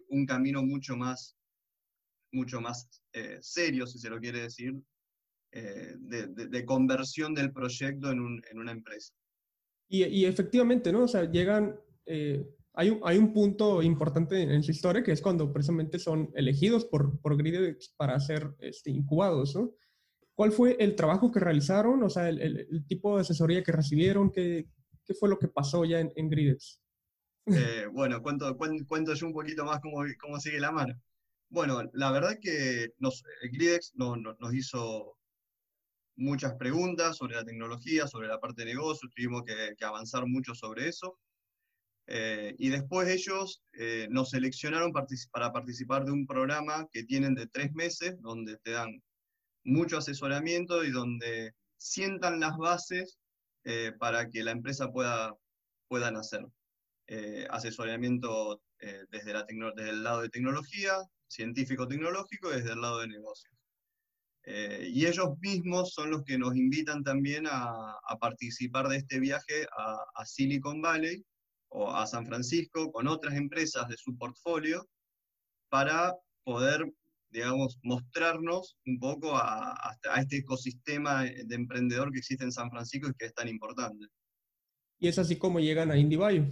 un 0.10 0.26
camino 0.26 0.64
mucho 0.64 0.96
más, 0.96 1.36
mucho 2.32 2.62
más 2.62 2.88
eh, 3.14 3.38
serio, 3.42 3.88
si 3.88 4.00
se 4.00 4.10
lo 4.10 4.20
quiere 4.20 4.42
decir, 4.44 4.74
eh, 5.52 5.96
de, 5.98 6.66
conversión 6.66 7.34
del 7.34 7.52
proyecto 7.52 8.12
en, 8.12 8.20
un, 8.20 8.42
en 8.50 8.60
una 8.60 8.72
empresa. 8.72 9.14
Y, 9.90 10.06
y, 10.06 10.26
efectivamente, 10.26 10.92
¿no? 10.92 11.04
O 11.04 11.08
sea, 11.08 11.30
llegan 11.30 11.78
eh, 12.06 12.46
hay 12.74 12.90
un, 12.90 13.02
hay 13.04 13.18
un 13.18 13.34
punto 13.34 13.82
importante 13.82 14.42
en 14.42 14.64
su 14.64 14.72
historia 14.72 15.04
que 15.04 15.12
es 15.12 15.22
cuando 15.22 15.52
precisamente 15.52 16.00
son 16.00 16.32
elegidos 16.36 16.86
por, 16.86 17.20
por 17.20 17.38
Gridex 17.38 17.94
para 17.98 18.20
ser 18.20 18.56
este, 18.60 18.92
incubados, 18.92 19.56
¿no? 19.56 19.72
¿Cuál 20.42 20.54
fue 20.54 20.76
el 20.80 20.96
trabajo 20.96 21.32
que 21.32 21.40
realizaron? 21.40 22.02
O 22.02 22.10
sea, 22.10 22.28
el, 22.28 22.42
el, 22.42 22.88
tipo 22.88 23.14
de 23.14 23.22
asesoría 23.22 23.62
que 23.62 23.72
recibieron, 23.72 24.32
¿qué, 24.32 24.66
qué 25.06 25.14
fue 25.14 25.30
lo 25.30 25.38
que 25.38 25.48
pasó 25.48 25.86
ya 25.86 26.00
en, 26.00 26.12
en 26.16 26.30
Gridex? 26.30 26.82
Eh, 27.46 27.86
bueno, 27.94 28.24
cuento, 28.24 28.58
cuento, 28.58 29.14
yo 29.14 29.28
un 29.28 29.34
poquito 29.34 29.64
más 29.66 29.80
cómo, 29.82 30.04
cómo 30.20 30.40
sigue 30.40 30.60
la 30.60 30.72
mano. 30.72 31.00
Bueno, 31.48 31.84
la 31.94 32.12
verdad 32.12 32.40
que 32.42 32.90
nos, 32.98 33.24
Gridex 33.52 33.92
no, 33.94 34.16
nos 34.16 34.54
hizo 34.56 35.16
muchas 36.16 36.56
preguntas 36.56 37.18
sobre 37.18 37.36
la 37.36 37.46
tecnología, 37.46 38.08
sobre 38.08 38.28
la 38.28 38.40
parte 38.40 38.64
de 38.64 38.74
negocio, 38.74 39.10
tuvimos 39.16 39.44
que, 39.44 39.76
que 39.78 39.86
avanzar 39.86 40.26
mucho 40.26 40.56
sobre 40.56 40.88
eso. 40.88 41.20
Eh, 42.08 42.56
y 42.58 42.70
después 42.70 43.08
ellos 43.10 43.62
eh, 43.74 44.08
nos 44.10 44.32
seleccionaron 44.32 44.92
para 44.92 45.54
participar 45.54 46.04
de 46.04 46.12
un 46.12 46.26
programa 46.26 46.88
que 46.92 47.04
tienen 47.04 47.36
de 47.36 47.46
tres 47.46 47.72
meses, 47.74 48.20
donde 48.22 48.58
te 48.58 48.72
dan 48.72 49.04
mucho 49.64 49.98
asesoramiento 49.98 50.84
y 50.84 50.92
donde 50.92 51.54
sientan 51.78 52.40
las 52.40 52.58
bases 52.58 53.18
eh, 53.64 53.92
para 54.00 54.30
que 54.30 54.44
la 54.44 54.52
empresa 54.52 54.92
pueda, 54.92 55.36
pueda 55.88 56.12
nacer. 56.12 56.46
asesoramiento 57.50 58.62
desde, 59.12 59.34
la 59.34 59.46
desde 59.76 59.90
el 59.90 60.04
lado 60.04 60.22
de 60.22 60.30
tecnología, 60.30 60.94
científico-tecnológico 61.28 62.50
y 62.50 62.56
desde 62.56 62.74
el 62.74 62.82
lado 62.82 63.00
de 63.00 63.08
negocios. 63.08 63.54
y 64.46 65.06
ellos 65.06 65.38
mismos 65.40 65.94
son 65.94 66.12
los 66.12 66.24
que 66.24 66.38
nos 66.38 66.56
invitan 66.56 67.04
también 67.04 67.46
a, 67.48 67.94
a 68.08 68.18
participar 68.18 68.88
de 68.88 68.98
este 68.98 69.20
viaje 69.20 69.68
a, 69.78 69.98
a 70.16 70.26
Silicon 70.26 70.82
Valley, 70.82 71.24
o 71.72 71.90
a 71.90 72.06
San 72.06 72.26
Francisco 72.26 72.92
con 72.92 73.08
otras 73.08 73.36
empresas 73.36 73.88
de 73.88 73.98
su 73.98 74.18
portfolio 74.18 74.88
para 75.70 76.16
poder, 76.44 76.92
digamos, 77.32 77.80
mostrarnos 77.84 78.78
un 78.86 79.00
poco 79.00 79.36
a, 79.36 79.98
este 80.18 80.38
ecosistema 80.38 81.24
de 81.24 81.56
emprendedor 81.56 82.12
que 82.12 82.20
existe 82.20 82.44
en 82.44 82.52
San 82.52 82.70
Francisco 82.70 83.10
y 83.10 83.14
que 83.14 83.26
es 83.26 83.34
tan 83.34 83.48
importante. 83.48 84.08
Y 85.00 85.08
es 85.08 85.18
así 85.18 85.38
como 85.38 85.60
llegan 85.60 85.92
a 85.92 85.98
IndieBio. 85.98 86.46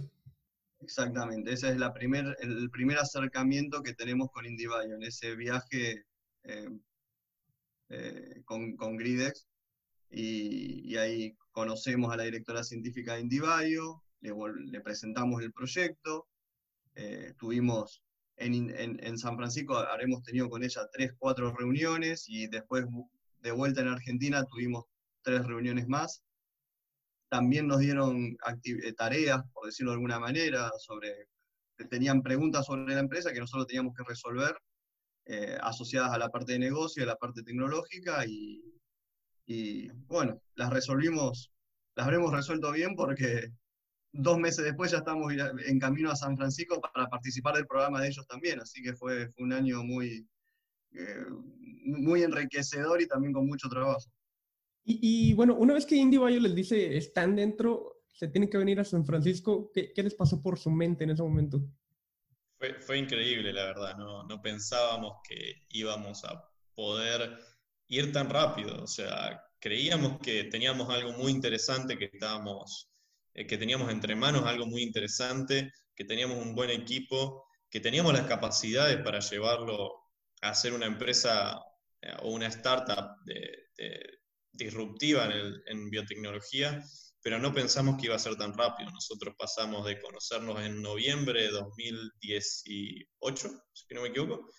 Exactamente, 0.80 1.52
ese 1.52 1.68
es 1.68 1.76
la 1.76 1.92
primer, 1.92 2.36
el 2.40 2.70
primer 2.70 2.98
acercamiento 2.98 3.82
que 3.82 3.94
tenemos 3.94 4.30
con 4.32 4.46
IndieBio, 4.46 4.94
en 4.94 5.02
ese 5.02 5.36
viaje 5.36 6.04
eh, 6.44 6.70
eh, 7.90 8.42
con, 8.44 8.76
con, 8.76 8.96
Gridex. 8.96 9.46
Y, 10.10 10.90
y, 10.90 10.96
ahí 10.96 11.36
conocemos 11.52 12.12
a 12.12 12.16
la 12.16 12.24
directora 12.24 12.64
científica 12.64 13.14
de 13.14 13.20
IndieBio, 13.20 14.02
le, 14.20 14.80
presentamos 14.80 15.42
el 15.42 15.52
proyecto, 15.52 16.28
eh, 16.94 17.34
tuvimos 17.38 18.02
en, 18.40 18.98
en, 19.00 19.18
San 19.18 19.36
Francisco, 19.36 19.76
habremos 19.76 20.22
tenido 20.22 20.48
con 20.48 20.64
ella 20.64 20.88
tres, 20.92 21.12
cuatro 21.18 21.54
reuniones 21.54 22.24
y 22.26 22.46
después 22.46 22.86
de 23.40 23.52
vuelta 23.52 23.82
en 23.82 23.88
Argentina 23.88 24.44
tuvimos 24.44 24.84
tres 25.22 25.44
reuniones 25.44 25.86
más. 25.88 26.22
También 27.28 27.66
nos 27.66 27.80
dieron 27.80 28.36
eh, 28.64 28.92
tareas, 28.94 29.42
por 29.52 29.66
decirlo 29.66 29.92
de 29.92 29.96
alguna 29.96 30.18
manera, 30.18 30.70
sobre, 30.78 31.28
tenían 31.90 32.22
preguntas 32.22 32.66
sobre 32.66 32.94
la 32.94 33.00
empresa 33.00 33.32
que 33.32 33.40
nosotros 33.40 33.66
teníamos 33.66 33.94
que 33.94 34.04
resolver, 34.04 34.56
eh, 35.26 35.58
asociadas 35.60 36.12
a 36.12 36.18
la 36.18 36.30
parte 36.30 36.52
de 36.52 36.58
negocio, 36.58 37.02
a 37.02 37.06
la 37.06 37.16
parte 37.16 37.42
tecnológica, 37.42 38.24
y, 38.26 38.64
y 39.46 39.88
bueno, 40.06 40.40
las 40.54 40.70
resolvimos, 40.70 41.52
las 41.94 42.06
habremos 42.06 42.32
resuelto 42.32 42.72
bien 42.72 42.96
porque 42.96 43.52
dos 44.12 44.38
meses 44.38 44.64
después 44.64 44.90
ya 44.90 44.98
estamos 44.98 45.32
en 45.66 45.78
camino 45.78 46.10
a 46.10 46.16
San 46.16 46.36
Francisco 46.36 46.80
para 46.80 47.08
participar 47.08 47.54
del 47.54 47.66
programa 47.66 48.00
de 48.00 48.08
ellos 48.08 48.26
también, 48.26 48.60
así 48.60 48.82
que 48.82 48.94
fue, 48.94 49.30
un 49.38 49.52
año 49.52 49.82
muy, 49.84 50.26
eh, 50.92 51.26
muy 51.84 52.22
enriquecedor 52.22 53.00
y 53.00 53.06
también 53.06 53.32
con 53.32 53.46
mucho 53.46 53.68
trabajo. 53.68 54.10
Y, 54.82 55.34
bueno, 55.34 55.54
una 55.54 55.74
vez 55.74 55.86
que 55.86 55.94
Indy 55.94 56.16
Bayo 56.16 56.40
les 56.40 56.54
dice 56.54 56.96
están 56.96 57.36
dentro, 57.36 58.02
se 58.12 58.28
tienen 58.28 58.50
que 58.50 58.58
venir 58.58 58.80
a 58.80 58.84
San 58.84 59.04
Francisco, 59.04 59.70
¿qué, 59.72 59.92
les 59.94 60.14
pasó 60.14 60.42
por 60.42 60.58
su 60.58 60.70
mente 60.70 61.04
en 61.04 61.10
ese 61.10 61.22
momento? 61.22 61.60
Fue, 62.58 62.74
fue 62.80 62.98
increíble, 62.98 63.52
la 63.52 63.66
verdad, 63.66 63.96
no, 63.96 64.24
no 64.24 64.42
pensábamos 64.42 65.18
que 65.28 65.66
íbamos 65.68 66.24
a 66.24 66.44
poder 66.74 67.38
ir 67.86 68.12
tan 68.12 68.28
rápido, 68.30 68.82
o 68.82 68.86
sea, 68.86 69.44
creíamos 69.60 70.18
que 70.18 70.44
teníamos 70.44 70.88
algo 70.90 71.12
muy 71.12 71.30
interesante 71.30 71.96
que 71.96 72.06
estábamos 72.06 72.89
eh, 73.40 73.46
que 73.46 73.56
teníamos 73.56 73.90
entre 73.90 74.14
manos 74.14 74.44
algo 74.44 74.66
muy 74.66 74.82
interesante, 74.82 75.72
que 75.96 76.04
teníamos 76.04 76.36
un 76.38 76.54
buen 76.54 76.70
equipo, 76.70 77.46
que 77.70 77.80
teníamos 77.80 78.12
las 78.12 78.26
capacidades 78.26 78.98
para 78.98 79.20
llevarlo 79.20 79.92
a 80.42 80.54
ser 80.54 80.74
una 80.74 80.86
empresa 80.86 81.58
eh, 82.02 82.12
o 82.22 82.32
una 82.32 82.48
startup 82.48 83.16
disruptiva 84.52 85.30
en, 85.66 85.88
biotecnología, 85.88 86.84
pero 87.22 87.38
no 87.38 87.54
pensamos 87.54 87.96
que 87.96 88.06
iba 88.06 88.16
a 88.16 88.18
ser 88.18 88.36
tan 88.36 88.52
rápido. 88.52 88.90
Nosotros 88.90 89.34
pasamos 89.38 89.86
de 89.86 89.98
conocernos 89.98 90.60
en 90.60 90.82
noviembre 90.82 91.44
de 91.44 91.50
2018, 91.50 93.48
si 93.72 93.94
no 93.94 94.02
me 94.02 94.08
equivoco, 94.08 94.50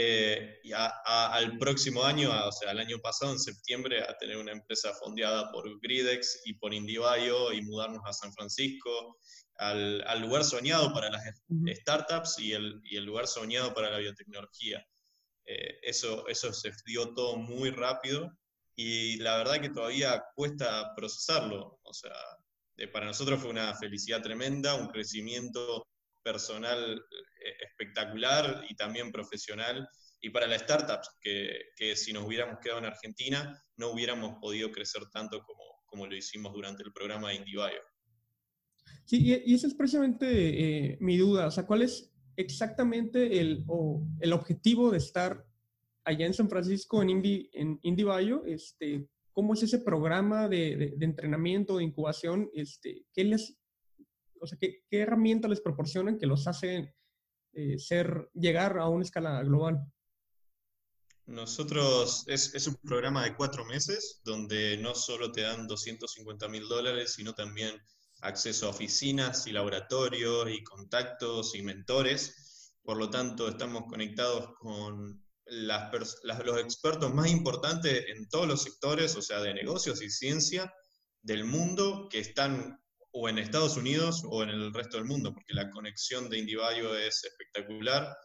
eh, 0.00 0.60
y 0.62 0.70
al 0.72 1.58
próximo 1.58 2.04
año, 2.04 2.30
o 2.30 2.52
sea, 2.52 2.70
al 2.70 2.78
año 2.78 3.00
pasado, 3.00 3.32
en 3.32 3.40
septiembre, 3.40 4.00
a 4.00 4.16
tener 4.16 4.36
una 4.36 4.52
empresa 4.52 4.94
fondeada 4.94 5.50
por 5.50 5.80
Gridex 5.80 6.42
y 6.44 6.52
por 6.54 6.72
IndieBio 6.72 7.52
y 7.52 7.62
mudarnos 7.62 8.02
a 8.04 8.12
San 8.12 8.32
Francisco, 8.32 9.18
al, 9.56 10.04
al 10.06 10.20
lugar 10.20 10.44
soñado 10.44 10.92
para 10.92 11.10
las 11.10 11.24
startups 11.80 12.38
y 12.38 12.52
el, 12.52 12.80
y 12.84 12.96
el, 12.96 13.06
lugar 13.06 13.26
soñado 13.26 13.74
para 13.74 13.90
la 13.90 13.98
biotecnología. 13.98 14.86
Eh, 15.46 15.80
eso, 15.82 16.28
eso 16.28 16.52
se 16.52 16.70
dio 16.86 17.12
todo 17.12 17.36
muy 17.36 17.70
rápido 17.70 18.30
y 18.76 19.16
la 19.16 19.38
verdad 19.38 19.60
que 19.60 19.70
todavía 19.70 20.22
cuesta 20.36 20.94
procesarlo. 20.94 21.80
O 21.82 21.92
sea, 21.92 22.14
para 22.92 23.06
nosotros 23.06 23.40
fue 23.40 23.50
una 23.50 23.74
felicidad 23.74 24.22
tremenda, 24.22 24.76
un 24.76 24.86
crecimiento 24.86 25.84
personal 26.32 26.94
eh, 26.94 27.54
espectacular 27.66 28.64
y 28.68 28.76
también 28.76 29.10
profesional. 29.10 29.88
Y 30.20 30.30
para 30.30 30.46
las 30.46 30.62
startups, 30.62 31.08
que, 31.20 31.70
que, 31.76 31.96
si 31.96 32.12
nos 32.12 32.26
hubiéramos 32.26 32.58
quedado 32.60 32.80
en 32.80 32.86
Argentina, 32.86 33.58
no 33.76 33.92
hubiéramos 33.92 34.36
podido 34.40 34.70
crecer 34.70 35.02
tanto 35.10 35.42
como, 35.42 35.62
como 35.86 36.06
lo 36.06 36.14
hicimos 36.14 36.52
durante 36.52 36.82
el 36.82 36.92
programa 36.92 37.30
de 37.30 37.36
IndieBio. 37.36 37.82
Sí, 39.04 39.42
y, 39.46 39.54
esa 39.54 39.68
es 39.68 39.74
precisamente 39.74 40.26
eh, 40.90 40.98
mi 41.00 41.16
duda. 41.16 41.46
O 41.46 41.50
sea, 41.50 41.66
¿cuál 41.66 41.82
es 41.82 42.12
exactamente 42.36 43.40
el, 43.40 43.64
o 43.66 44.06
el 44.20 44.32
objetivo 44.32 44.90
de 44.90 44.98
estar 44.98 45.46
allá 46.04 46.26
en 46.26 46.34
San 46.34 46.50
Francisco 46.50 47.00
en, 47.00 47.10
Indie, 47.10 47.48
en 47.52 47.78
IndieBio? 47.82 48.44
Este, 48.44 49.08
¿Cómo 49.32 49.54
es 49.54 49.62
ese 49.62 49.78
programa 49.78 50.48
de, 50.48 50.94
de, 50.96 51.04
entrenamiento, 51.04 51.78
de 51.78 51.84
incubación? 51.84 52.50
Este, 52.52 53.06
¿Qué 53.14 53.24
les 53.24 53.57
o 54.40 54.46
sea, 54.46 54.58
¿qué, 54.58 54.82
herramientas 54.90 55.50
les 55.50 55.60
proporcionan 55.60 56.18
que 56.18 56.26
los 56.26 56.46
hacen 56.46 56.94
eh, 57.52 57.78
ser, 57.78 58.30
llegar 58.34 58.78
a 58.78 58.88
una 58.88 59.04
escala 59.04 59.42
global? 59.42 59.80
Nosotros, 61.26 62.24
es, 62.26 62.54
es, 62.54 62.66
un 62.66 62.76
programa 62.76 63.24
de 63.24 63.36
cuatro 63.36 63.64
meses 63.66 64.22
donde 64.24 64.78
no 64.78 64.94
solo 64.94 65.30
te 65.30 65.42
dan 65.42 65.66
250 65.66 66.48
mil 66.48 66.66
dólares, 66.66 67.14
sino 67.14 67.34
también 67.34 67.78
acceso 68.20 68.66
a 68.66 68.70
oficinas 68.70 69.46
y 69.46 69.52
laboratorios 69.52 70.50
y 70.50 70.64
contactos 70.64 71.54
y 71.54 71.62
mentores. 71.62 72.74
Por 72.82 72.96
lo 72.96 73.10
tanto, 73.10 73.48
estamos 73.48 73.84
conectados 73.88 74.56
con 74.58 75.22
los 75.44 76.60
expertos 76.60 77.14
más 77.14 77.30
importantes 77.30 78.06
en 78.08 78.28
todos 78.28 78.46
los 78.46 78.62
sectores, 78.62 79.16
o 79.16 79.22
sea, 79.22 79.40
de 79.40 79.54
negocios 79.54 80.02
y 80.02 80.10
ciencia 80.10 80.72
del 81.22 81.44
mundo, 81.44 82.08
que 82.10 82.18
están 82.20 82.80
o 83.12 83.28
en 83.28 83.38
Estados 83.38 83.76
Unidos 83.76 84.22
o 84.28 84.42
en 84.42 84.50
el 84.50 84.72
resto 84.72 84.96
del 84.96 85.06
mundo, 85.06 85.32
porque 85.32 85.54
la 85.54 85.70
conexión 85.70 86.28
de 86.28 86.38
Indivayo 86.38 86.96
es 86.96 87.24
espectacular. 87.24 88.16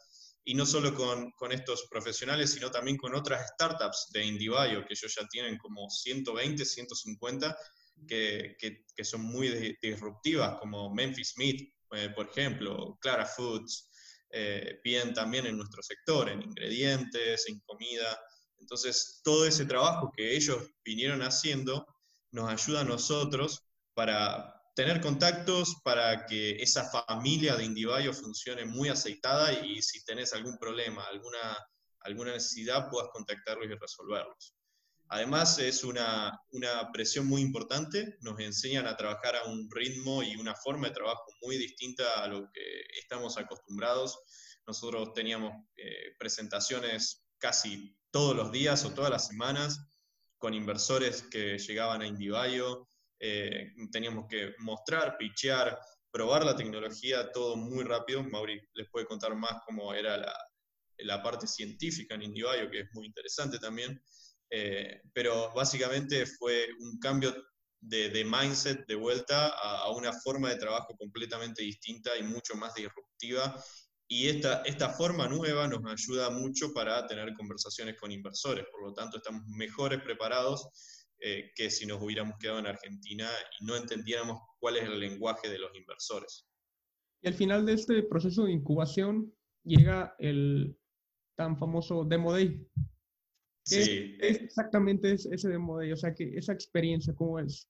Y 0.46 0.56
no 0.56 0.66
solo 0.66 0.94
con, 0.94 1.32
con 1.32 1.54
estos 1.54 1.88
profesionales, 1.90 2.52
sino 2.52 2.70
también 2.70 2.98
con 2.98 3.16
otras 3.16 3.48
startups 3.54 4.10
de 4.12 4.26
Indivayo, 4.26 4.86
que 4.86 4.94
ellos 4.94 5.16
ya 5.18 5.26
tienen 5.28 5.58
como 5.58 5.90
120, 5.90 6.66
150, 6.66 7.58
que, 8.06 8.58
que, 8.60 8.84
que 8.94 9.04
son 9.06 9.22
muy 9.22 9.78
disruptivas, 9.82 10.58
como 10.60 10.94
Memphis 10.94 11.36
Meat, 11.38 11.62
eh, 11.96 12.10
por 12.10 12.28
ejemplo, 12.28 12.98
Clara 13.00 13.26
Foods, 13.26 13.90
eh, 14.32 14.82
también 15.14 15.46
en 15.46 15.58
nuestro 15.58 15.84
sector, 15.84 16.28
en 16.30 16.42
ingredientes, 16.42 17.48
en 17.48 17.60
comida. 17.60 18.20
Entonces, 18.58 19.22
todo 19.24 19.46
ese 19.46 19.66
trabajo 19.66 20.12
que 20.16 20.36
ellos 20.36 20.72
vinieron 20.84 21.22
haciendo 21.22 21.86
nos 22.32 22.50
ayuda 22.50 22.82
a 22.82 22.86
nosotros 22.86 23.64
para 23.94 24.63
tener 24.74 25.02
contactos, 25.02 25.76
para 25.84 26.26
que 26.26 26.52
esa 26.62 26.90
familia 26.90 27.56
de 27.56 27.66
Indivayo 27.66 28.14
funcione 28.14 28.66
muy 28.66 28.90
aceitada 28.90 29.54
y 29.54 29.82
si 29.82 30.04
tenés 30.04 30.34
algún 30.34 30.58
problema, 30.58 31.04
alguna, 31.06 31.58
alguna 32.00 32.32
necesidad, 32.32 32.90
puedas 32.90 33.10
contactarlos 33.12 33.68
y 33.68 33.76
resolverlos. 33.76 34.56
Además, 35.10 35.60
es 35.60 35.84
una, 35.84 36.40
una, 36.52 36.92
presión 36.92 37.28
muy 37.28 37.42
importante, 37.42 38.18
nos 38.22 38.40
enseñan 38.40 38.88
a 38.88 38.98
trabajar 38.98 39.36
a 39.36 39.44
un 39.44 39.70
ritmo 39.70 40.24
y 40.24 40.36
una 40.38 40.56
forma 40.56 40.88
de 40.88 40.96
trabajo 40.96 41.26
muy 41.42 41.58
distinta 41.58 42.24
a 42.24 42.28
lo 42.28 42.50
que 42.52 42.82
estamos 43.00 43.38
acostumbrados. 43.38 44.18
Nosotros 44.66 45.14
teníamos 45.14 45.54
eh, 45.76 46.16
presentaciones 46.18 47.24
casi 47.38 47.96
todos 48.10 48.36
los 48.36 48.52
días 48.52 48.86
o 48.86 48.94
todas 48.94 49.12
las 49.12 49.28
semanas 49.28 49.86
con 50.40 50.54
inversores 50.54 51.22
que 51.24 51.58
llegaban 51.60 52.02
a 52.02 52.08
Indivayo, 52.08 52.90
eh, 53.20 53.72
teníamos 53.92 54.26
que 54.30 54.54
mostrar, 54.60 55.18
pichear, 55.18 55.80
probar 56.12 56.46
la 56.46 56.56
tecnología, 56.56 57.32
todo 57.32 57.56
muy 57.56 57.84
rápido. 57.84 58.24
Mauri 58.24 58.62
les 58.74 58.90
puede 58.90 59.06
contar 59.06 59.36
más 59.36 59.62
cómo 59.66 59.94
era 59.94 60.18
la, 60.18 60.34
la 61.00 61.22
parte 61.22 61.48
científica 61.48 62.16
en 62.16 62.24
Indivayo, 62.24 62.70
que 62.70 62.82
es 62.82 62.88
muy 62.94 63.08
interesante 63.08 63.60
también. 63.60 64.02
Eh, 64.50 65.02
pero 65.14 65.52
básicamente 65.54 66.26
fue 66.26 66.68
un 66.80 67.00
cambio 67.00 67.34
de, 67.80 68.24
mindset 68.24 68.86
de 68.88 68.96
vuelta 68.96 69.48
a, 69.48 69.92
una 69.92 70.14
forma 70.14 70.50
de 70.50 70.58
trabajo 70.58 70.96
completamente 70.96 71.64
distinta 71.64 72.16
y 72.18 72.24
mucho 72.24 72.56
más 72.56 72.74
disruptiva. 72.76 73.62
Y 74.08 74.28
esta, 74.28 74.62
esta 74.66 74.90
forma 74.90 75.28
nueva 75.28 75.68
nos 75.68 75.84
ayuda 75.92 76.30
mucho 76.30 76.72
para 76.72 77.08
tener 77.08 77.34
conversaciones 77.34 77.98
con 78.00 78.12
inversores, 78.12 78.66
por 78.72 78.84
lo 78.84 78.94
tanto 78.94 79.18
estamos 79.18 79.44
mejores 79.48 80.02
preparados 80.02 80.68
eh, 81.20 81.52
que 81.56 81.70
si 81.70 81.86
nos 81.86 82.02
hubiéramos 82.02 82.38
quedado 82.38 82.60
en 82.60 82.68
Argentina 82.68 83.30
y 83.60 83.66
no 83.66 83.76
entendiéramos 83.76 84.40
cuál 84.60 84.78
es 84.78 84.84
el 84.84 85.00
lenguaje 85.00 85.50
de 85.50 85.60
los 85.60 85.76
inversores. 85.76 86.46
Y 87.22 87.28
al 87.28 87.34
final 87.34 87.66
de 87.66 87.74
este 87.74 88.04
proceso 88.04 88.46
de 88.46 88.52
incubación 88.52 89.34
llega 89.64 90.16
el 90.20 90.78
tan 91.36 91.58
famoso 91.58 92.04
Demo 92.04 92.34
Day, 92.34 92.68
Sí. 93.66 94.18
Es, 94.20 94.42
exactamente 94.42 95.14
ese 95.14 95.48
demo 95.48 95.80
de, 95.80 95.94
o 95.94 95.96
sea, 95.96 96.14
que 96.14 96.38
esa 96.38 96.54
experiencia, 96.54 97.14
¿cómo 97.16 97.40
es? 97.40 97.70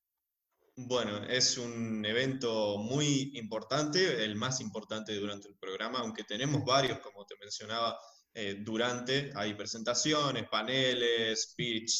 Bueno, 0.76 1.24
es 1.26 1.58
un 1.60 2.04
evento 2.04 2.80
muy 2.80 3.32
importante, 3.36 4.24
el 4.24 4.36
más 4.36 4.60
importante 4.60 5.14
durante 5.16 5.48
el 5.48 5.56
programa, 5.56 6.00
aunque 6.00 6.24
tenemos 6.24 6.66
varios, 6.66 7.00
como 7.00 7.26
te 7.26 7.36
mencionaba, 7.40 7.96
eh, 8.34 8.58
durante, 8.60 9.32
hay 9.36 9.54
presentaciones, 9.54 10.48
paneles, 10.50 11.52
speech, 11.52 11.92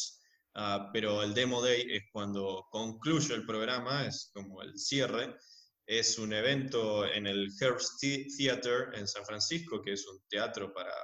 ah, 0.54 0.90
pero 0.92 1.22
el 1.22 1.34
Demo 1.34 1.62
Day 1.62 1.86
es 1.88 2.02
cuando 2.12 2.66
concluye 2.70 3.34
el 3.34 3.46
programa, 3.46 4.06
es 4.06 4.30
como 4.32 4.62
el 4.62 4.78
cierre. 4.78 5.36
Es 5.86 6.18
un 6.18 6.32
evento 6.32 7.06
en 7.06 7.26
el 7.26 7.50
Herbst 7.60 8.00
Theater 8.00 8.88
en 8.94 9.06
San 9.06 9.24
Francisco, 9.26 9.82
que 9.82 9.92
es 9.92 10.06
un 10.06 10.18
teatro 10.28 10.72
para 10.72 10.94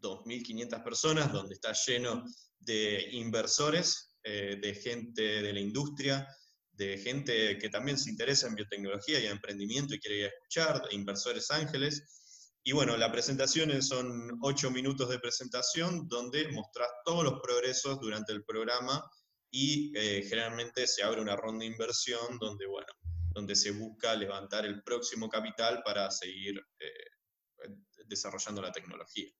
2.500 0.00 0.82
personas, 0.82 1.32
donde 1.32 1.54
está 1.54 1.72
lleno 1.72 2.24
de 2.58 3.08
inversores, 3.12 4.16
eh, 4.22 4.58
de 4.60 4.74
gente 4.74 5.42
de 5.42 5.52
la 5.52 5.60
industria, 5.60 6.26
de 6.72 6.96
gente 6.98 7.58
que 7.58 7.68
también 7.68 7.98
se 7.98 8.10
interesa 8.10 8.46
en 8.46 8.54
biotecnología 8.54 9.18
y 9.20 9.26
en 9.26 9.32
emprendimiento 9.32 9.94
y 9.94 9.98
quiere 9.98 10.18
ir 10.18 10.24
a 10.26 10.28
escuchar, 10.28 10.88
de 10.88 10.94
inversores 10.94 11.50
ángeles. 11.50 12.27
Y 12.64 12.72
bueno, 12.72 12.96
la 12.96 13.10
presentación 13.10 13.82
son 13.82 14.38
ocho 14.42 14.70
minutos 14.70 15.08
de 15.08 15.18
presentación 15.18 16.06
donde 16.08 16.48
mostrás 16.52 16.88
todos 17.04 17.24
los 17.24 17.40
progresos 17.40 17.98
durante 18.00 18.32
el 18.32 18.44
programa 18.44 19.02
y 19.50 19.96
eh, 19.96 20.22
generalmente 20.22 20.86
se 20.86 21.02
abre 21.02 21.22
una 21.22 21.36
ronda 21.36 21.60
de 21.60 21.72
inversión 21.72 22.38
donde, 22.38 22.66
bueno, 22.66 22.92
donde 23.30 23.54
se 23.54 23.70
busca 23.70 24.14
levantar 24.14 24.66
el 24.66 24.82
próximo 24.82 25.28
capital 25.28 25.82
para 25.84 26.10
seguir 26.10 26.60
eh, 26.80 27.70
desarrollando 28.06 28.60
la 28.60 28.72
tecnología. 28.72 29.30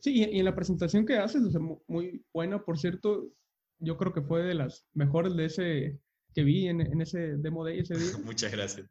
Sí, 0.00 0.12
y 0.12 0.38
en 0.38 0.44
la 0.44 0.54
presentación 0.54 1.04
que 1.04 1.16
haces, 1.16 1.42
muy 1.88 2.24
buena, 2.32 2.64
por 2.64 2.78
cierto, 2.78 3.32
yo 3.78 3.96
creo 3.96 4.12
que 4.12 4.22
fue 4.22 4.42
de 4.42 4.54
las 4.54 4.86
mejores 4.94 5.34
de 5.36 5.44
ese 5.44 6.00
que 6.32 6.44
vi 6.44 6.68
en, 6.68 7.00
ese 7.00 7.36
demo 7.38 7.64
de 7.64 7.80
ese 7.80 7.96
día. 7.96 8.12
Muchas 8.24 8.52
gracias. 8.52 8.88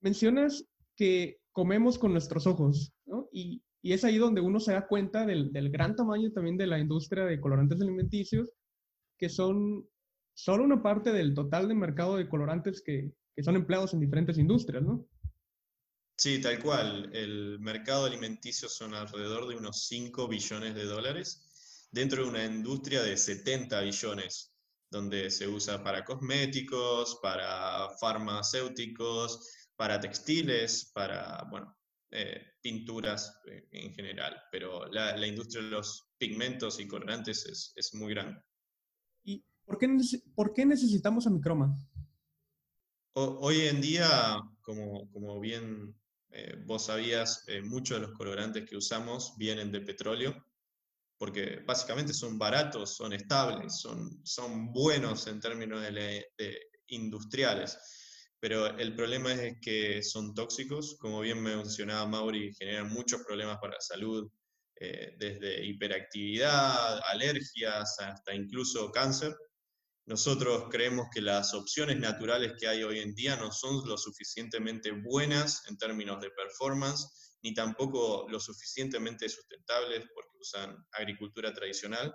Mencionas 0.00 0.64
que 0.96 1.38
comemos 1.56 1.98
con 1.98 2.12
nuestros 2.12 2.46
ojos, 2.46 2.92
¿no? 3.06 3.30
Y, 3.32 3.62
y 3.80 3.94
es 3.94 4.04
ahí 4.04 4.18
donde 4.18 4.42
uno 4.42 4.60
se 4.60 4.74
da 4.74 4.86
cuenta 4.86 5.24
del, 5.24 5.50
del, 5.54 5.70
gran 5.70 5.96
tamaño 5.96 6.30
también 6.30 6.58
de 6.58 6.66
la 6.66 6.78
industria 6.78 7.24
de 7.24 7.40
colorantes 7.40 7.80
alimenticios, 7.80 8.52
que 9.16 9.30
son 9.30 9.88
solo 10.34 10.64
una 10.64 10.82
parte 10.82 11.12
del 11.12 11.32
total 11.32 11.66
de 11.66 11.74
mercado 11.74 12.18
de 12.18 12.28
colorantes 12.28 12.82
que, 12.82 13.10
que 13.34 13.42
son 13.42 13.56
empleados 13.56 13.94
en 13.94 14.00
diferentes 14.00 14.36
industrias, 14.36 14.82
¿no? 14.82 15.08
Sí, 16.18 16.42
tal 16.42 16.62
cual. 16.62 17.08
El 17.14 17.58
mercado 17.58 18.04
alimenticio 18.04 18.68
son 18.68 18.92
alrededor 18.92 19.48
de 19.48 19.56
unos 19.56 19.86
5 19.86 20.28
billones 20.28 20.74
de 20.74 20.84
dólares 20.84 21.88
dentro 21.90 22.22
de 22.22 22.28
una 22.28 22.44
industria 22.44 23.02
de 23.02 23.16
70 23.16 23.80
billones, 23.80 24.52
donde 24.90 25.30
se 25.30 25.48
usa 25.48 25.82
para 25.82 26.04
cosméticos, 26.04 27.18
para 27.22 27.88
farmacéuticos, 27.98 29.65
para 29.76 30.00
textiles, 30.00 30.90
para, 30.94 31.46
bueno, 31.50 31.76
eh, 32.10 32.42
pinturas 32.60 33.40
en 33.70 33.94
general. 33.94 34.42
Pero 34.50 34.86
la, 34.86 35.26
industria 35.26 35.62
de 35.62 35.70
los 35.70 36.08
pigmentos 36.18 36.80
y 36.80 36.86
colorantes 36.86 37.72
es, 37.76 37.94
muy 37.94 38.14
grande. 38.14 38.40
¿Y 39.24 39.44
por 39.64 39.78
qué, 39.78 39.88
por 40.34 40.52
qué 40.52 40.66
necesitamos 40.66 41.26
a 41.26 41.30
microma? 41.30 41.76
hoy 43.18 43.62
en 43.62 43.80
día, 43.80 44.38
como, 44.60 45.10
como 45.10 45.40
bien 45.40 45.96
eh, 46.30 46.62
vos 46.66 46.84
sabías, 46.84 47.44
eh, 47.46 47.62
muchos 47.62 47.98
de 47.98 48.06
los 48.06 48.16
colorantes 48.16 48.68
que 48.68 48.76
usamos 48.76 49.34
vienen 49.38 49.72
de 49.72 49.80
petróleo, 49.80 50.44
porque 51.16 51.62
básicamente 51.66 52.12
son 52.12 52.38
baratos, 52.38 52.94
son 52.94 53.14
estables, 53.14 53.80
son, 53.80 54.20
son 54.22 54.70
buenos 54.70 55.26
en 55.28 55.40
términos 55.40 55.80
de, 55.80 56.26
industriales. 56.88 57.78
Pero 58.40 58.66
el 58.78 58.94
problema 58.94 59.32
es 59.32 59.56
que 59.60 60.02
son 60.02 60.34
tóxicos, 60.34 60.96
como 60.98 61.20
bien 61.20 61.42
mencionaba 61.42 62.06
Mauri, 62.06 62.54
generan 62.54 62.90
muchos 62.90 63.22
problemas 63.24 63.58
para 63.58 63.74
la 63.74 63.80
salud, 63.80 64.30
eh, 64.78 65.14
desde 65.18 65.64
hiperactividad, 65.64 67.00
alergias, 67.08 67.98
hasta 67.98 68.34
incluso 68.34 68.90
cáncer. 68.92 69.34
Nosotros 70.04 70.66
creemos 70.70 71.08
que 71.12 71.22
las 71.22 71.54
opciones 71.54 71.98
naturales 71.98 72.52
que 72.60 72.68
hay 72.68 72.84
hoy 72.84 73.00
en 73.00 73.14
día 73.14 73.36
no 73.36 73.50
son 73.50 73.88
lo 73.88 73.96
suficientemente 73.96 74.92
buenas 74.92 75.62
en 75.68 75.78
términos 75.78 76.20
de 76.20 76.30
performance, 76.30 77.38
ni 77.42 77.54
tampoco 77.54 78.26
lo 78.28 78.38
suficientemente 78.38 79.28
sustentables 79.28 80.04
porque 80.14 80.36
usan 80.38 80.76
agricultura 80.92 81.52
tradicional. 81.54 82.14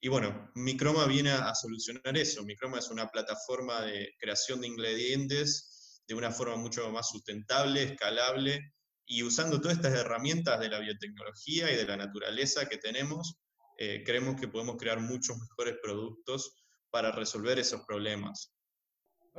Y 0.00 0.08
bueno, 0.08 0.50
Microma 0.54 1.06
viene 1.06 1.30
a 1.30 1.54
solucionar 1.54 2.16
eso. 2.16 2.44
Microma 2.44 2.78
es 2.78 2.90
una 2.90 3.08
plataforma 3.08 3.82
de 3.82 4.14
creación 4.18 4.60
de 4.60 4.68
ingredientes 4.68 6.02
de 6.06 6.14
una 6.14 6.30
forma 6.30 6.56
mucho 6.56 6.88
más 6.90 7.10
sustentable, 7.10 7.82
escalable, 7.82 8.72
y 9.06 9.22
usando 9.22 9.60
todas 9.60 9.76
estas 9.76 9.94
herramientas 9.94 10.58
de 10.60 10.68
la 10.68 10.80
biotecnología 10.80 11.72
y 11.72 11.76
de 11.76 11.84
la 11.84 11.96
naturaleza 11.96 12.68
que 12.68 12.76
tenemos, 12.76 13.36
eh, 13.78 14.02
creemos 14.04 14.40
que 14.40 14.48
podemos 14.48 14.76
crear 14.76 15.00
muchos 15.00 15.36
mejores 15.38 15.76
productos 15.82 16.56
para 16.90 17.12
resolver 17.12 17.58
esos 17.58 17.82
problemas. 17.86 18.52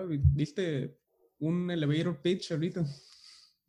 Viste 0.07 0.99
un 1.39 1.69
elevator 1.69 2.21
pitch 2.21 2.51
ahorita. 2.51 2.85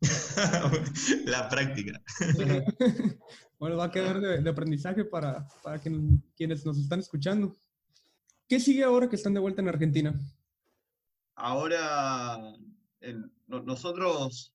La 1.25 1.49
práctica. 1.49 2.01
bueno, 3.59 3.77
va 3.77 3.85
a 3.85 3.91
quedar 3.91 4.19
de, 4.19 4.49
aprendizaje 4.49 5.05
para, 5.05 5.47
para 5.63 5.79
quienes 5.79 6.65
nos 6.65 6.77
están 6.77 6.99
escuchando. 6.99 7.55
¿Qué 8.47 8.59
sigue 8.59 8.83
ahora 8.83 9.09
que 9.09 9.15
están 9.15 9.33
de 9.33 9.39
vuelta 9.39 9.61
en 9.61 9.69
Argentina? 9.69 10.19
Ahora, 11.35 12.53
nosotros 13.47 14.53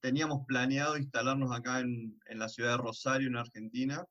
teníamos 0.00 0.46
planeado 0.46 0.96
instalarnos 0.96 1.56
acá 1.56 1.80
en, 1.80 2.18
la 2.28 2.48
ciudad 2.48 2.72
de 2.72 2.82
Rosario, 2.82 3.28
en 3.28 3.36
Argentina, 3.36 4.04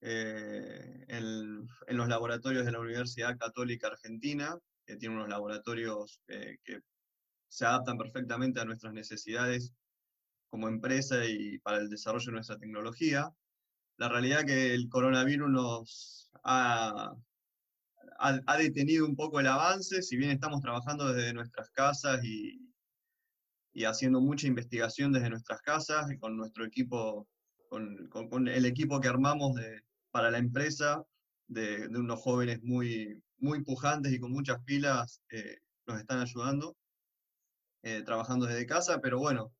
eh, 0.00 1.04
en, 1.08 1.68
los 1.88 2.08
laboratorios 2.08 2.64
de 2.64 2.72
la 2.72 2.80
Universidad 2.80 3.38
Católica 3.38 3.88
Argentina, 3.88 4.58
que 4.86 4.96
tiene 4.96 5.14
unos 5.14 5.28
laboratorios 5.28 6.20
eh, 6.28 6.58
que 6.64 6.80
se 7.54 7.64
adaptan 7.64 7.96
perfectamente 7.96 8.60
a 8.60 8.64
nuestras 8.64 8.92
necesidades 8.92 9.72
como 10.50 10.66
empresa 10.66 11.24
y 11.24 11.58
para 11.60 11.78
el 11.78 11.88
desarrollo 11.88 12.26
de 12.26 12.32
nuestra 12.32 12.58
tecnología. 12.58 13.32
La 13.96 14.08
realidad 14.08 14.44
que 14.44 14.74
el 14.74 14.88
coronavirus 14.88 15.50
nos 15.50 16.30
ha, 16.42 17.14
detenido 18.58 19.06
un 19.06 19.14
poco 19.14 19.38
el 19.38 19.46
avance, 19.46 20.02
si 20.02 20.16
bien 20.16 20.32
estamos 20.32 20.62
trabajando 20.62 21.12
desde 21.12 21.32
nuestras 21.32 21.70
casas 21.70 22.24
y, 22.24 22.60
haciendo 23.86 24.20
mucha 24.20 24.48
investigación 24.48 25.12
desde 25.12 25.30
nuestras 25.30 25.60
casas 25.62 26.10
y 26.10 26.18
con 26.18 26.36
nuestro 26.36 26.64
equipo, 26.64 27.28
con, 27.68 28.48
el 28.48 28.66
equipo 28.66 29.00
que 29.00 29.08
armamos 29.08 29.52
para 30.10 30.32
la 30.32 30.38
empresa, 30.38 31.04
de, 31.46 31.86
de, 31.86 31.98
unos 32.00 32.20
jóvenes 32.20 32.64
muy, 32.64 33.22
muy 33.38 33.62
pujantes 33.62 34.12
y 34.12 34.18
con 34.18 34.32
muchas 34.32 34.60
pilas, 34.64 35.20
eh, 35.30 35.58
nos 35.86 36.00
están 36.00 36.20
ayudando, 36.20 36.76
eh, 37.86 38.02
trabajando 38.02 38.46
desde 38.46 38.64
casa, 38.64 38.98
pero 39.02 39.18
bueno, 39.18 39.52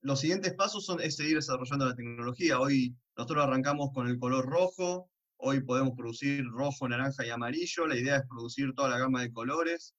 los 0.00 0.20
siguientes 0.20 0.54
pasos 0.54 0.84
son 0.84 1.00
es 1.00 1.16
seguir 1.16 1.34
desarrollando 1.34 1.86
la 1.86 1.96
tecnología. 1.96 2.60
Hoy 2.60 2.96
nosotros 3.16 3.42
arrancamos 3.42 3.90
con 3.92 4.06
el 4.06 4.16
color 4.20 4.46
rojo, 4.46 5.10
hoy 5.38 5.60
podemos 5.60 5.94
producir 5.96 6.44
rojo, 6.52 6.88
naranja 6.88 7.26
y 7.26 7.30
amarillo, 7.30 7.88
la 7.88 7.96
idea 7.96 8.18
es 8.18 8.28
producir 8.28 8.72
toda 8.74 8.90
la 8.90 8.98
gama 8.98 9.22
de 9.22 9.32
colores, 9.32 9.92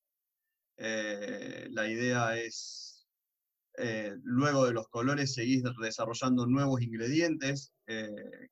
eh, 0.77 1.67
la 1.71 1.85
idea 1.89 2.37
es 2.37 3.09
eh, 3.77 4.13
luego 4.23 4.65
de 4.67 4.71
los 4.71 4.87
colores 4.87 5.33
seguir 5.33 5.61
desarrollando 5.81 6.47
nuevos 6.47 6.81
ingredientes. 6.81 7.73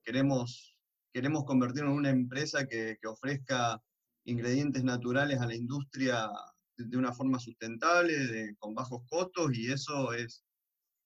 Queremos, 0.04 0.78
queremos 1.14 1.46
convertirnos 1.46 1.94
en 1.94 1.98
una 1.98 2.10
empresa 2.10 2.68
que, 2.68 2.98
ofrezca 3.06 3.82
ingredientes 4.26 4.84
naturales 4.84 5.40
a 5.40 5.46
la 5.46 5.56
industria 5.56 6.30
de, 6.78 6.98
una 6.98 7.14
forma 7.14 7.40
sustentable, 7.40 8.56
con 8.60 8.74
bajos 8.74 9.04
costos, 9.08 9.56
y 9.56 9.72
eso 9.72 10.14
es, 10.14 10.44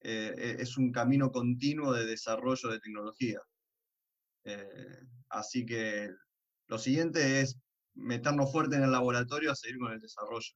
eh, 0.02 0.34
e, 0.38 0.62
es 0.62 0.78
un 0.78 0.92
camino 0.92 1.32
continuo 1.32 1.94
de 1.94 2.06
desarrollo 2.06 2.70
de 2.70 2.80
tecnología. 2.80 3.40
así 5.30 5.66
que 5.66 6.10
lo 6.68 6.78
siguiente 6.78 7.42
es 7.42 7.58
meternos 7.96 8.52
fuerte 8.52 8.76
en 8.78 8.84
el 8.84 8.92
laboratorio 8.92 9.52
a 9.52 9.56
seguir 9.56 9.78
con 9.80 9.92
el 9.92 10.00
desarrollo 10.00 10.54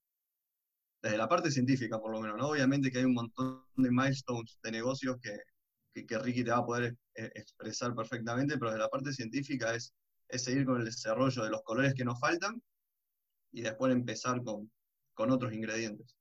desde 1.01 1.17
la 1.17 1.27
parte 1.27 1.51
científica 1.51 1.99
por 1.99 2.11
lo 2.11 2.21
menos, 2.21 2.37
¿no? 2.37 2.49
Obviamente 2.49 2.91
que 2.91 2.99
hay 2.99 3.05
un 3.05 3.13
montón 3.13 3.63
de 3.75 3.89
milestones 3.89 4.59
de 4.61 4.71
negocios 4.71 5.17
que, 5.21 6.05
que, 6.05 6.19
Ricky 6.19 6.43
te 6.43 6.51
va 6.51 6.57
a 6.57 6.65
poder 6.65 6.95
eh, 7.15 7.31
expresar 7.35 7.95
perfectamente, 7.95 8.57
pero 8.57 8.71
desde 8.71 8.83
la 8.83 8.89
parte 8.89 9.11
científica 9.11 9.73
es, 9.73 9.93
es 10.29 10.43
seguir 10.43 10.65
con 10.65 10.79
el 10.79 10.85
desarrollo 10.85 11.43
de 11.43 11.49
los 11.49 11.63
colores 11.63 11.93
que 11.95 12.05
nos 12.05 12.19
faltan 12.19 12.61
y 13.51 13.61
después 13.61 13.91
empezar 13.91 14.43
con, 14.43 14.71
con 15.13 15.31
otros 15.31 15.53
ingredientes. 15.53 16.15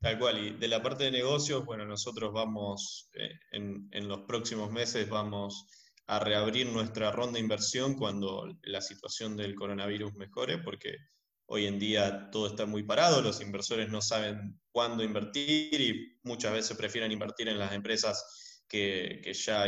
Tal 0.00 0.18
cual, 0.18 0.38
y 0.38 0.50
de 0.56 0.68
la 0.68 0.82
parte 0.82 1.04
de 1.04 1.12
negocios, 1.12 1.64
bueno, 1.64 1.84
nosotros 1.84 2.32
vamos, 2.32 3.08
eh, 3.14 3.38
en, 3.52 3.88
en, 3.92 4.08
los 4.08 4.22
próximos 4.22 4.72
meses 4.72 5.08
vamos 5.08 5.66
a 6.06 6.18
reabrir 6.18 6.66
nuestra 6.66 7.12
ronda 7.12 7.34
de 7.34 7.40
inversión 7.40 7.94
cuando 7.94 8.48
la 8.62 8.80
situación 8.80 9.36
del 9.36 9.54
coronavirus 9.54 10.14
mejore, 10.14 10.58
porque 10.58 10.96
Hoy 11.54 11.66
en 11.66 11.78
día 11.78 12.30
todo 12.30 12.46
está 12.46 12.64
muy 12.64 12.82
parado, 12.82 13.20
los 13.20 13.42
inversores 13.42 13.90
no 13.90 14.00
saben 14.00 14.58
cuándo 14.70 15.04
invertir 15.04 15.78
y 15.78 16.18
muchas 16.22 16.50
veces 16.50 16.76
prefieren 16.78 17.12
invertir 17.12 17.46
en 17.46 17.58
las 17.58 17.72
empresas 17.72 18.64
que, 18.66 19.20
ya, 19.34 19.66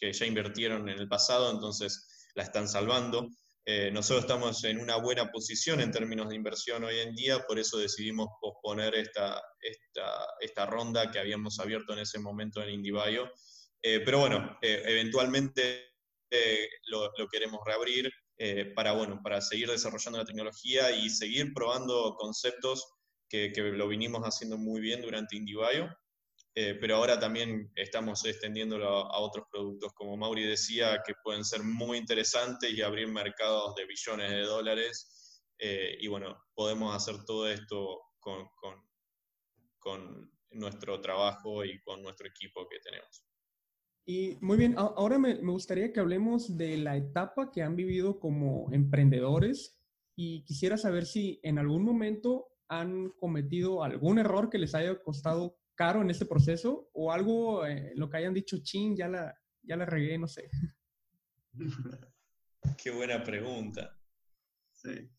que 0.00 0.12
ya 0.14 0.24
invirtieron 0.24 0.88
en 0.88 0.98
el 0.98 1.06
pasado, 1.06 1.50
entonces 1.50 2.30
la 2.34 2.44
están 2.44 2.68
salvando. 2.68 3.28
Eh, 3.66 3.90
nosotros 3.90 4.24
estamos 4.24 4.62
en 4.64 4.78
una 4.78 4.96
buena 4.96 5.30
posición 5.30 5.80
en 5.80 5.90
términos 5.90 6.28
de 6.28 6.36
inversión 6.36 6.84
hoy 6.84 6.98
en 6.98 7.14
día, 7.14 7.40
por 7.46 7.58
eso 7.58 7.78
decidimos 7.78 8.28
posponer 8.40 8.94
esta, 8.94 9.42
esta, 9.60 10.26
esta 10.40 10.66
ronda 10.66 11.10
que 11.10 11.18
habíamos 11.18 11.58
abierto 11.58 11.94
en 11.94 12.00
ese 12.00 12.18
momento 12.18 12.62
en 12.62 12.70
IndieBio. 12.70 13.30
Eh, 13.82 14.00
pero 14.00 14.18
bueno, 14.18 14.58
eh, 14.62 14.82
eventualmente 14.86 15.92
lo, 16.88 17.12
lo, 17.16 17.28
queremos 17.28 17.60
reabrir. 17.64 18.10
Eh, 18.36 18.72
para, 18.74 18.92
bueno, 18.92 19.20
para 19.22 19.40
seguir 19.40 19.70
desarrollando 19.70 20.18
la 20.18 20.24
tecnología 20.24 20.90
y 20.90 21.08
seguir 21.08 21.52
probando 21.54 22.16
conceptos 22.18 22.84
que, 23.28 23.52
que 23.52 23.62
lo 23.62 23.86
vinimos 23.86 24.22
haciendo 24.24 24.58
muy 24.58 24.80
bien 24.80 25.02
durante 25.02 25.36
IndieBio, 25.36 25.88
eh, 26.54 26.76
pero 26.80 26.96
ahora 26.96 27.18
también 27.18 27.72
estamos 27.74 28.24
extendiéndolo 28.24 28.88
a, 28.88 29.18
otros 29.18 29.46
productos, 29.50 29.92
como 29.94 30.16
Mauri 30.16 30.44
decía, 30.44 31.02
que 31.04 31.14
pueden 31.22 31.44
ser 31.44 31.62
muy 31.62 31.98
interesantes 31.98 32.72
y 32.72 32.82
abrir 32.82 33.08
mercados 33.08 33.74
de 33.74 33.86
billones 33.86 34.30
de 34.30 34.42
dólares. 34.42 35.42
Eh, 35.58 35.96
y 36.00 36.06
bueno, 36.08 36.36
podemos 36.54 36.94
hacer 36.94 37.24
todo 37.24 37.48
esto 37.48 38.02
con, 38.20 38.48
con, 38.56 38.82
con 39.78 40.32
nuestro 40.50 41.00
trabajo 41.00 41.64
y 41.64 41.80
con 41.82 42.02
nuestro 42.02 42.28
equipo 42.28 42.68
que 42.68 42.78
tenemos. 42.78 43.24
Y 44.06 44.36
muy 44.42 44.58
bien, 44.58 44.74
ahora 44.76 45.18
me, 45.18 45.34
gustaría 45.36 45.92
que 45.92 46.00
hablemos 46.00 46.56
de 46.58 46.76
la 46.76 46.96
etapa 46.96 47.50
que 47.50 47.62
han 47.62 47.74
vivido 47.74 48.20
como 48.20 48.70
emprendedores 48.70 49.80
y 50.14 50.44
quisiera 50.44 50.76
saber 50.76 51.06
si 51.06 51.40
en 51.42 51.58
algún 51.58 51.84
momento 51.84 52.48
han 52.68 53.10
cometido 53.12 53.82
algún 53.82 54.18
error 54.18 54.50
que 54.50 54.58
les 54.58 54.74
haya 54.74 55.02
costado 55.02 55.58
caro 55.74 56.02
en 56.02 56.10
este 56.10 56.26
proceso 56.26 56.88
o 56.92 57.12
algo, 57.12 57.66
eh, 57.66 57.92
lo 57.96 58.08
que 58.08 58.16
hayan 58.18 58.34
dicho, 58.34 58.58
chin, 58.62 58.96
ya 58.96 59.08
la, 59.08 59.34
ya 59.62 59.76
la 59.76 59.86
regué, 59.86 60.18
no 60.18 60.26
sé. 60.26 60.48
Qué 62.82 62.90
buena 62.90 63.22
pregunta. 63.22 63.98
Sí. 64.72 65.10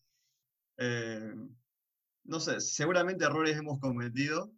Eh, 0.78 1.34
no 2.24 2.40
sé, 2.40 2.60
seguramente 2.60 3.24
errores 3.24 3.56
hemos 3.56 3.78
cometido, 3.78 4.52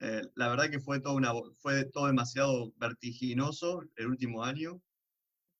eh, 0.00 0.22
la 0.34 0.48
verdad 0.48 0.68
que 0.68 0.80
fue 0.80 1.00
todo, 1.00 1.14
una, 1.14 1.32
fue 1.58 1.84
todo 1.84 2.08
demasiado 2.08 2.72
vertiginoso 2.76 3.84
el 3.96 4.08
último 4.08 4.42
año. 4.42 4.82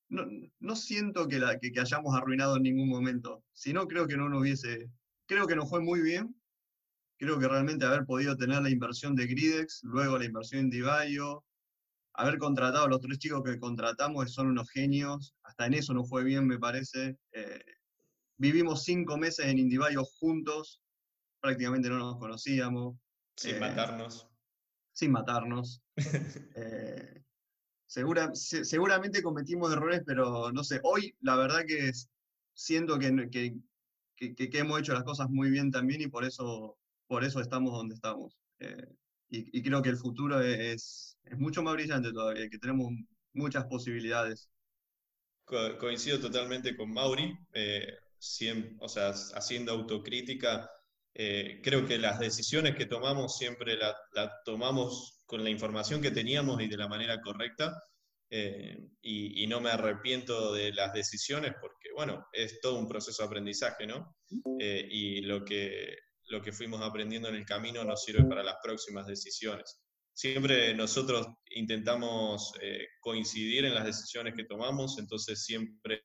No, 0.08 0.26
no 0.58 0.76
siento 0.76 1.28
que, 1.28 1.38
la, 1.38 1.58
que, 1.58 1.72
hayamos 1.80 2.14
arruinado 2.16 2.56
en 2.56 2.64
ningún 2.64 2.88
momento, 2.88 3.44
sino 3.52 3.86
creo 3.86 4.06
que 4.08 4.16
no 4.16 4.28
nos 4.28 4.40
hubiese, 4.40 4.90
creo 5.26 5.46
que 5.46 5.54
nos 5.54 5.70
fue 5.70 5.80
muy 5.80 6.00
bien. 6.00 6.34
Creo 7.22 7.38
que 7.38 7.46
realmente 7.46 7.86
haber 7.86 8.04
podido 8.04 8.36
tener 8.36 8.60
la 8.62 8.70
inversión 8.70 9.14
de 9.14 9.28
Gridex, 9.28 9.80
luego 9.84 10.18
la 10.18 10.24
inversión 10.24 10.62
en 10.62 10.70
Divayo, 10.70 11.44
haber 12.14 12.36
contratado 12.38 12.86
a 12.86 12.88
los 12.88 13.00
tres 13.00 13.18
chicos 13.18 13.44
que 13.44 13.60
contratamos, 13.60 14.32
son 14.32 14.48
unos 14.48 14.68
genios, 14.70 15.32
hasta 15.44 15.66
en 15.66 15.74
eso 15.74 15.94
nos 15.94 16.08
fue 16.08 16.24
bien, 16.24 16.48
me 16.48 16.58
parece. 16.58 17.16
Eh, 17.30 17.64
vivimos 18.38 18.82
cinco 18.82 19.16
meses 19.16 19.46
en 19.46 19.60
Indivayo 19.60 20.02
juntos, 20.04 20.80
prácticamente 21.40 21.88
no 21.88 21.98
nos 21.98 22.18
conocíamos. 22.18 22.96
Sin 23.36 23.54
eh, 23.54 23.60
matarnos 23.60 24.26
sin 24.92 25.12
matarnos. 25.12 25.82
Eh, 26.54 27.22
segura, 27.86 28.30
seguramente 28.34 29.22
cometimos 29.22 29.72
errores, 29.72 30.02
pero 30.04 30.50
no 30.52 30.64
sé, 30.64 30.80
hoy 30.82 31.14
la 31.20 31.36
verdad 31.36 31.64
que 31.66 31.92
siento 32.54 32.98
que, 32.98 33.30
que, 34.16 34.34
que, 34.34 34.58
hemos 34.58 34.80
hecho 34.80 34.92
las 34.92 35.04
cosas 35.04 35.28
muy 35.30 35.50
bien 35.50 35.70
también 35.70 36.00
y 36.00 36.08
por 36.08 36.24
eso, 36.24 36.78
por 37.06 37.24
eso 37.24 37.40
estamos 37.40 37.72
donde 37.72 37.94
estamos. 37.94 38.36
Eh, 38.60 38.86
y, 39.28 39.62
creo 39.62 39.80
que 39.80 39.88
el 39.88 39.96
futuro 39.96 40.40
es, 40.40 41.16
es 41.24 41.38
mucho 41.38 41.62
más 41.62 41.74
brillante 41.74 42.12
todavía, 42.12 42.50
que 42.50 42.58
tenemos 42.58 42.92
muchas 43.32 43.64
posibilidades. 43.64 44.50
coincido 45.44 46.20
totalmente 46.20 46.76
con 46.76 46.92
Mauri, 46.92 47.34
eh, 47.54 47.96
o 48.78 48.88
sea, 48.88 49.10
haciendo 49.34 49.72
autocrítica 49.72 50.70
eh, 51.14 51.60
creo 51.62 51.86
que 51.86 51.98
las 51.98 52.18
decisiones 52.18 52.74
que 52.74 52.86
tomamos 52.86 53.36
siempre 53.36 53.76
las 53.76 53.94
la 54.12 54.32
tomamos 54.44 55.22
con 55.26 55.44
la 55.44 55.50
información 55.50 56.00
que 56.00 56.10
teníamos 56.10 56.60
y 56.62 56.68
de 56.68 56.76
la 56.76 56.88
manera 56.88 57.20
correcta. 57.20 57.82
Eh, 58.34 58.78
y, 59.02 59.46
no 59.46 59.60
me 59.60 59.68
arrepiento 59.68 60.54
de 60.54 60.72
las 60.72 60.94
decisiones 60.94 61.52
porque, 61.60 61.90
bueno, 61.94 62.26
es 62.32 62.60
todo 62.60 62.78
un 62.78 62.88
proceso 62.88 63.22
de 63.22 63.26
aprendizaje, 63.26 63.86
¿no? 63.86 64.16
Eh, 64.58 64.88
y 64.90 65.20
lo 65.20 65.44
que, 65.44 65.94
lo 66.32 66.42
que 66.42 66.52
fuimos 66.52 66.82
aprendiendo 66.82 67.28
en 67.28 67.36
el 67.36 67.46
camino 67.46 67.84
nos 67.84 68.04
sirve 68.04 68.24
para 68.24 68.42
las 68.42 68.56
próximas 68.62 69.06
decisiones. 69.06 69.80
Siempre 70.14 70.74
nosotros 70.74 71.26
intentamos 71.50 72.52
coincidir 73.00 73.64
en 73.64 73.74
las 73.74 73.84
decisiones 73.84 74.34
que 74.34 74.44
tomamos, 74.44 74.98
entonces 74.98 75.44
siempre 75.44 76.04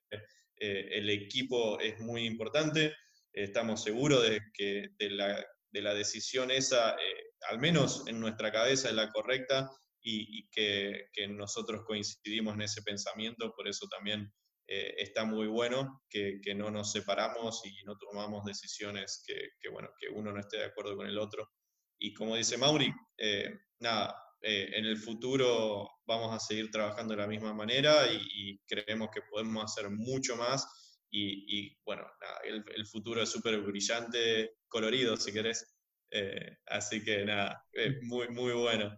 el 0.56 1.10
equipo 1.10 1.78
es 1.80 1.98
muy 2.00 2.24
importante 2.24 2.94
estamos 3.42 3.82
seguros 3.82 4.22
de 4.22 4.40
que 4.52 4.88
de 4.98 5.10
la, 5.10 5.94
decisión 5.94 6.50
esa, 6.50 6.92
eh, 6.92 7.30
al 7.50 7.58
menos 7.58 8.04
en 8.06 8.20
nuestra 8.20 8.50
cabeza, 8.50 8.88
es 8.88 8.94
la 8.94 9.10
correcta 9.10 9.70
y, 10.02 10.48
que, 10.48 11.08
nosotros 11.28 11.82
coincidimos 11.86 12.54
en 12.54 12.62
ese 12.62 12.82
pensamiento, 12.82 13.52
por 13.54 13.68
eso 13.68 13.86
también 13.88 14.32
eh, 14.70 14.94
está 14.98 15.24
muy 15.24 15.46
bueno 15.46 16.02
que, 16.10 16.40
no 16.54 16.70
nos 16.70 16.92
separamos 16.92 17.62
y 17.64 17.82
no 17.84 17.96
tomamos 17.96 18.44
decisiones 18.44 19.24
que, 19.26 19.68
bueno, 19.70 19.88
que 19.98 20.08
uno 20.08 20.30
no 20.30 20.40
esté 20.40 20.58
de 20.58 20.66
acuerdo 20.66 20.94
con 20.96 21.06
el 21.06 21.18
otro. 21.18 21.50
Y 21.98 22.12
como 22.12 22.36
dice 22.36 22.58
Mauri, 22.58 22.92
eh, 23.16 23.58
nada, 23.80 24.14
eh, 24.40 24.70
en 24.74 24.84
el 24.84 24.96
futuro 24.96 25.90
vamos 26.06 26.34
a 26.34 26.38
seguir 26.38 26.70
trabajando 26.70 27.14
de 27.14 27.22
la 27.22 27.26
misma 27.26 27.52
manera 27.52 28.06
y, 28.12 28.58
creemos 28.66 29.08
que 29.12 29.22
podemos 29.22 29.64
hacer 29.64 29.90
mucho 29.90 30.36
más. 30.36 30.66
Y, 31.10 31.74
bueno, 31.84 32.06
el, 32.44 32.86
futuro 32.86 33.22
es 33.22 33.30
súper 33.30 33.60
brillante, 33.62 34.56
colorido, 34.68 35.16
si 35.16 35.32
querés. 35.32 35.66
Eh, 36.10 36.58
así 36.66 37.02
que 37.02 37.24
nada, 37.24 37.64
es 37.72 38.02
muy, 38.02 38.28
muy 38.28 38.52
bueno 38.52 38.94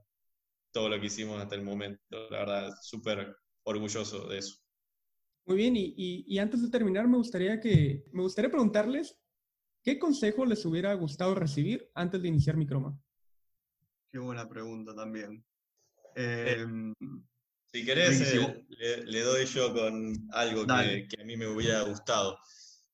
todo 0.72 0.88
lo 0.88 1.00
que 1.00 1.06
hicimos 1.06 1.40
hasta 1.40 1.54
el 1.54 1.62
momento. 1.62 2.02
La 2.30 2.40
verdad, 2.40 2.72
súper 2.82 3.36
orgulloso 3.62 4.26
de 4.28 4.38
eso. 4.38 4.56
Muy 5.46 5.56
bien, 5.56 5.76
y, 5.76 5.94
y, 5.96 6.38
antes 6.38 6.62
de 6.62 6.70
terminar, 6.70 7.08
me 7.08 7.16
gustaría, 7.16 7.60
que, 7.60 8.04
me 8.12 8.22
gustaría 8.22 8.50
preguntarles 8.50 9.18
qué 9.82 9.98
consejo 9.98 10.44
les 10.44 10.64
hubiera 10.64 10.94
gustado 10.94 11.34
recibir 11.34 11.90
antes 11.94 12.22
de 12.22 12.28
iniciar 12.28 12.56
Microma. 12.56 12.96
Qué 14.08 14.18
buena 14.18 14.48
pregunta 14.48 14.94
también. 14.94 15.44
Eh, 16.16 16.56
em, 16.58 16.94
si 17.72 17.84
querés, 17.84 18.20
eh, 18.20 19.04
le, 19.04 19.20
doy 19.20 19.46
yo 19.46 19.72
con 19.72 20.12
algo 20.32 20.66
que, 20.66 21.20
a 21.20 21.24
mí 21.24 21.36
me 21.36 21.46
hubiera 21.46 21.82
gustado. 21.82 22.34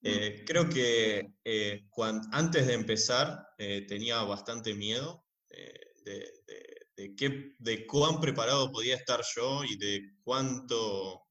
Mm. 0.03 0.09
Eh, 0.09 0.45
creo 0.47 0.69
que 0.69 1.35
antes 2.33 2.67
de 2.67 2.75
empezar 2.75 3.47
tenía 3.89 4.23
bastante 4.23 4.75
miedo 4.75 5.25
de, 6.05 6.31
de, 6.97 7.55
de 7.59 7.87
cuán 7.87 8.21
preparado 8.21 8.71
podía 8.71 8.97
estar 8.97 9.21
yo 9.35 9.65
y 9.65 9.77
de 9.79 10.13
cuánto 10.23 11.26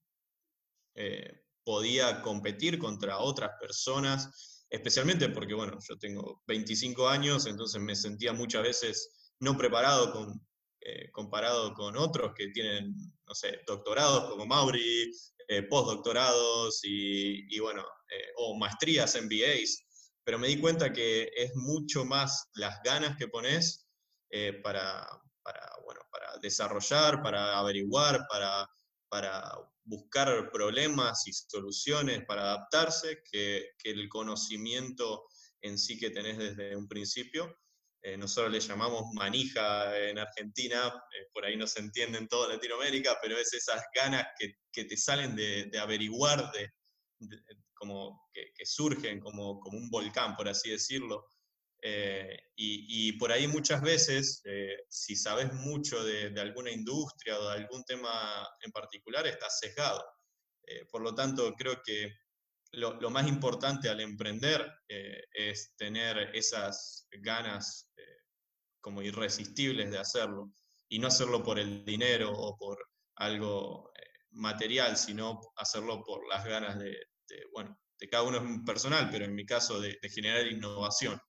podía 1.64 2.22
competir 2.22 2.78
contra 2.78 3.18
otras 3.18 3.52
personas, 3.60 4.66
especialmente 4.70 5.30
porque, 5.30 5.54
bueno, 5.54 5.78
yo 5.88 5.98
tengo 5.98 6.44
25 6.48 7.08
años, 7.10 7.46
entonces 7.46 7.82
me 7.82 7.96
sentía 7.96 8.34
muchas 8.34 8.64
veces 8.64 9.12
no 9.40 9.58
preparado 9.58 10.12
con, 10.12 10.40
eh, 10.82 11.10
comparado 11.12 11.74
con 11.74 11.98
otros 11.98 12.34
que 12.36 12.50
tienen, 12.50 12.96
no 13.28 13.34
sé, 13.34 13.62
doctorados 13.66 14.30
como 14.30 14.46
Mauri, 14.46 15.12
eh, 15.48 15.64
postdoctorados 15.64 16.80
y, 16.84 17.60
bueno, 17.60 17.82
eh, 18.10 18.28
o 18.38 18.58
maestrías, 18.58 19.16
MBAs, 19.16 19.84
pero 20.24 20.38
me 20.38 20.48
di 20.48 20.60
cuenta 20.60 20.94
que 20.94 21.32
es 21.36 21.56
mucho 21.56 22.06
más 22.06 22.50
las 22.54 22.80
ganas 22.84 23.18
que 23.18 23.28
pones 23.28 23.88
para, 24.64 25.08
para, 25.44 25.72
bueno, 25.86 26.02
para 26.12 26.38
desarrollar, 26.42 27.24
para 27.24 27.58
averiguar, 27.58 28.28
para, 28.30 28.70
para 29.10 29.58
buscar 29.86 30.52
problemas 30.52 31.28
y 31.28 31.34
soluciones, 31.34 32.26
para 32.26 32.41
adaptarse, 32.41 33.21
que, 33.32 33.69
que 33.78 33.91
el 33.91 34.10
conocimiento 34.10 35.26
en 35.62 35.78
sí 35.78 35.98
que 35.98 36.10
tenés 36.10 36.38
desde 36.38 36.76
un 36.76 36.88
principio. 36.88 37.58
Eh, 38.02 38.17
nosotros 38.17 38.52
le 38.52 38.60
llamamos 38.60 39.06
manija 39.13 39.98
en 39.98 40.19
Argentina, 40.19 40.88
eh, 40.88 41.28
por 41.34 41.43
ahí 41.43 41.58
no 41.58 41.65
se 41.65 41.80
entiende 41.80 42.19
en 42.19 42.28
toda 42.28 42.54
Latinoamérica, 42.54 43.17
pero 43.19 43.36
es 43.36 43.52
esas 43.52 43.82
ganas 43.95 44.28
que, 44.38 44.86
te 44.86 44.95
salen 44.95 45.36
de, 45.36 45.71
averiguar, 45.80 46.52
de, 46.52 46.71
como 47.74 48.30
que, 48.32 48.65
surgen 48.65 49.19
como, 49.19 49.60
como, 49.60 49.78
un 49.80 49.89
volcán, 49.89 50.36
por 50.36 50.48
así 50.48 50.69
decirlo. 50.69 51.26
Eh, 51.82 52.38
y, 52.56 53.12
por 53.14 53.32
ahí 53.32 53.48
muchas 53.48 53.82
veces, 53.82 54.42
si 54.90 55.16
sabes 55.16 55.54
mucho 55.54 56.04
de, 56.04 56.34
alguna 56.40 56.72
industria 56.72 57.38
o 57.38 57.50
de 57.50 57.54
algún 57.54 57.84
tema 57.84 58.48
en 58.62 58.72
particular, 58.72 59.28
estás 59.28 59.60
sesgado. 59.60 60.04
por 60.90 61.02
lo 61.02 61.14
tanto, 61.14 61.54
creo 61.54 61.82
que 61.84 62.12
lo, 62.72 63.10
más 63.10 63.28
importante 63.28 63.90
al 63.90 64.00
emprender 64.00 64.66
es 64.88 65.76
tener 65.78 66.32
esas 66.34 67.08
ganas 67.22 67.92
como 68.82 69.02
irresistibles 69.02 69.92
de 69.92 69.98
hacerlo 69.98 70.52
y 70.90 71.00
no 71.00 71.08
hacerlo 71.08 71.44
por 71.44 71.60
el 71.60 71.84
dinero 71.84 72.32
o 72.32 72.56
por 72.58 72.78
algo 73.16 73.92
eh, 73.96 74.04
material, 74.32 74.98
sino 74.98 75.42
hacerlo 75.56 76.04
por 76.04 76.28
las 76.28 76.46
ganas 76.46 76.78
de, 76.78 76.96
bueno, 77.52 77.78
de 78.00 78.10
cada 78.10 78.24
uno 78.24 78.64
personal, 78.66 79.10
pero 79.12 79.26
en 79.26 79.34
mi 79.34 79.46
caso 79.46 79.80
de, 79.80 79.98
generar 80.04 80.46
innovación. 80.48 81.20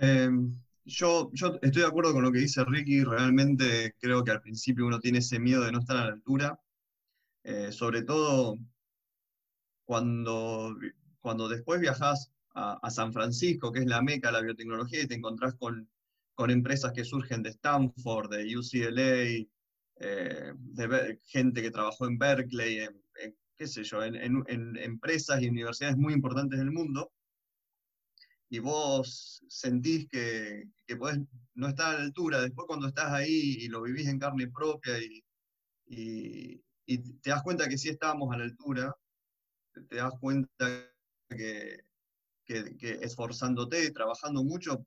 Em, 0.00 0.54
yo, 0.84 1.30
estoy 1.34 1.82
de 1.82 1.86
acuerdo 1.86 2.12
con 2.12 2.22
lo 2.22 2.32
que 2.32 2.40
dice 2.40 2.64
Ricky, 2.64 3.04
realmente 3.04 3.94
creo 3.98 4.24
que 4.24 4.30
al 4.30 4.40
principio 4.40 4.86
uno 4.86 5.00
tiene 5.00 5.18
ese 5.18 5.38
miedo 5.38 5.62
de 5.64 5.72
no 5.72 5.80
estar 5.80 5.96
a 5.96 6.04
la 6.06 6.12
altura, 6.12 6.60
eh, 7.44 7.72
sobre 7.72 8.02
todo 8.02 8.58
cuando, 9.84 10.76
cuando 11.20 11.48
después 11.48 11.80
viajas 11.80 12.30
a, 12.54 12.90
San 12.90 13.12
Francisco, 13.12 13.70
que 13.72 13.80
es 13.80 13.86
la 13.86 14.02
meca 14.02 14.28
de 14.28 14.32
la 14.32 14.40
biotecnología, 14.40 15.02
y 15.02 15.06
te 15.06 15.14
encontrás 15.14 15.54
con 15.54 15.88
con 16.38 16.52
empresas 16.52 16.92
que 16.92 17.04
surgen 17.04 17.42
de 17.42 17.50
Stanford, 17.50 18.30
de 18.30 18.56
UCLA, 18.56 19.44
eh, 19.96 20.52
de 20.56 21.18
gente 21.24 21.60
que 21.60 21.72
trabajó 21.72 22.06
en 22.06 22.16
Berkeley, 22.16 22.88
qué 23.56 23.66
sé 23.66 23.82
yo, 23.82 24.04
en, 24.04 24.44
empresas 24.76 25.42
y 25.42 25.48
universidades 25.48 25.96
muy 25.96 26.14
importantes 26.14 26.60
del 26.60 26.70
mundo, 26.70 27.10
y 28.50 28.58
vos 28.60 29.42
sentís 29.48 30.08
que, 30.08 30.64
que 30.86 30.96
podés 30.96 31.20
no 31.54 31.68
estar 31.68 31.94
a 31.94 31.98
la 31.98 32.04
altura, 32.04 32.40
después 32.40 32.66
cuando 32.66 32.88
estás 32.88 33.12
ahí 33.12 33.56
y 33.60 33.68
lo 33.68 33.82
vivís 33.82 34.08
en 34.08 34.18
carne 34.18 34.48
propia 34.48 34.94
y, 34.98 35.24
te 37.20 37.30
das 37.30 37.42
cuenta 37.42 37.68
que 37.68 37.76
sí 37.76 37.90
estábamos 37.90 38.32
a 38.32 38.38
la 38.38 38.44
altura, 38.44 38.94
te 39.88 39.96
das 39.96 40.12
cuenta 40.20 40.90
que, 41.28 41.84
que 42.46 42.98
esforzándote, 43.02 43.90
trabajando 43.90 44.42
mucho, 44.42 44.86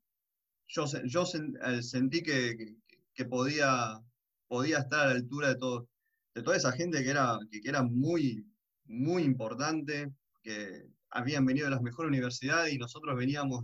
yo, 0.72 0.86
yo 1.04 1.24
eh, 1.24 1.84
sentí 1.84 2.24
que, 2.24 2.76
que, 3.14 3.26
podía, 3.26 4.00
podía 4.48 4.80
estar 4.80 5.02
a 5.02 5.10
la 5.10 5.16
altura 5.16 5.50
de, 5.50 5.56
todo, 5.56 5.88
de 6.34 6.42
toda 6.42 6.58
esa 6.58 6.72
gente 6.72 7.04
que 7.04 7.10
era, 7.10 7.38
que, 7.52 7.62
era 7.64 7.84
muy, 7.84 8.46
muy 8.86 9.24
importante, 9.24 10.12
que 10.42 10.88
habían 11.12 11.46
venido 11.46 11.66
de 11.66 11.72
las 11.72 11.82
mejores 11.82 12.10
universidades 12.10 12.74
y 12.74 12.78
nosotros 12.78 13.16
veníamos 13.16 13.64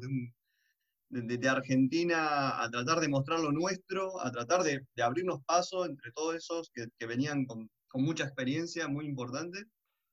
de, 1.10 1.38
de, 1.38 1.50
Argentina 1.50 2.62
a 2.62 2.70
tratar 2.70 3.00
de 3.00 3.08
mostrar 3.08 3.40
lo 3.40 3.52
nuestro, 3.52 4.22
a 4.22 4.32
tratar 4.32 4.64
de, 4.64 4.86
de 4.96 5.04
abrirnos 5.04 5.44
paso 5.46 5.86
entre 5.86 6.12
todos 6.12 6.36
esos 6.36 6.70
que, 6.74 6.88
que 6.98 7.06
venían 7.06 7.46
con, 7.46 7.70
con, 7.88 8.04
mucha 8.04 8.26
experiencia 8.26 8.88
muy 8.88 9.06
importante. 9.06 9.64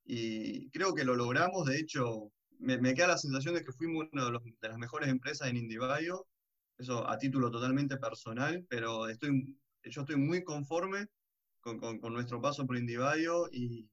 Y 0.05 0.69
creo 0.69 0.93
que 0.93 1.03
lo 1.03 1.15
logramos, 1.15 1.65
de 1.65 1.77
hecho, 1.79 2.31
me, 2.59 2.77
me 2.77 2.93
queda 2.93 3.07
la 3.07 3.17
sensación 3.17 3.55
de 3.55 3.63
que 3.63 3.73
fuimos 3.73 4.07
una 4.11 4.25
de, 4.25 4.39
de 4.61 4.69
las 4.69 4.77
mejores 4.77 5.09
empresas 5.09 5.49
en 5.49 5.57
Indivio 5.57 5.87
eso 6.77 7.07
a 7.07 7.17
título 7.17 7.49
totalmente 7.51 7.97
personal, 7.97 8.65
pero 8.69 9.07
estoy, 9.07 9.57
yo 9.83 10.01
estoy 10.01 10.17
muy 10.17 10.43
conforme 10.43 11.07
con, 11.61 11.79
con, 11.79 12.13
nuestro 12.13 12.41
paso 12.41 12.65
por 12.65 12.77
Indivadio 12.77 13.47
y, 13.51 13.89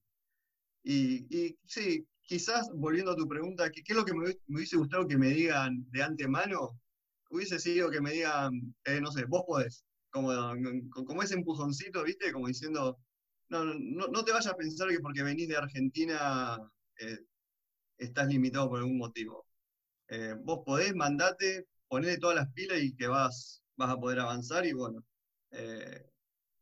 y, 0.83 1.57
sí, 1.65 2.07
quizás 2.33 2.71
volviendo 2.73 3.11
a 3.11 3.17
tu 3.17 3.29
pregunta, 3.29 3.71
¿qué, 3.71 3.83
es 3.87 3.95
lo 3.95 4.07
que 4.07 4.15
me, 4.15 4.35
hubiese 4.49 4.79
gustado 4.79 5.07
que 5.07 5.19
me 5.19 5.29
digan 5.29 5.85
de 5.91 6.03
antemano? 6.03 6.81
Hubiese 7.29 7.59
sido 7.59 7.91
que 7.91 8.01
me 8.01 8.13
digan, 8.13 8.75
eh, 8.87 9.03
no 9.03 9.13
sé, 9.13 9.27
vos 9.27 9.43
podés, 9.47 9.85
como, 10.11 10.33
ese 11.23 11.35
empujoncito, 11.35 12.03
¿viste? 12.03 12.33
Como 12.33 12.49
diciendo, 12.49 12.99
no, 13.51 13.65
no, 13.65 14.09
no 14.09 14.25
te 14.25 14.33
vayas 14.33 14.47
a 14.47 14.57
pensar 14.57 14.89
que 14.89 15.01
porque 15.01 15.23
venís 15.23 15.47
de 15.47 15.59
Argentina 15.59 16.59
eh, 17.01 17.19
estás 17.99 18.29
limitado 18.29 18.71
por 18.71 18.79
algún 18.79 18.97
motivo. 18.97 19.47
Eh, 20.09 20.35
vos 20.43 20.61
podés, 20.65 20.95
mandate, 20.95 21.67
ponerle 21.87 22.17
todas 22.17 22.37
las 22.37 22.51
pilas 22.55 22.81
y 22.81 22.97
que 22.97 23.09
vas, 23.09 23.63
vas 23.77 23.91
a 23.91 24.01
poder 24.01 24.21
avanzar 24.21 24.65
y 24.65 24.73
bueno, 24.73 25.05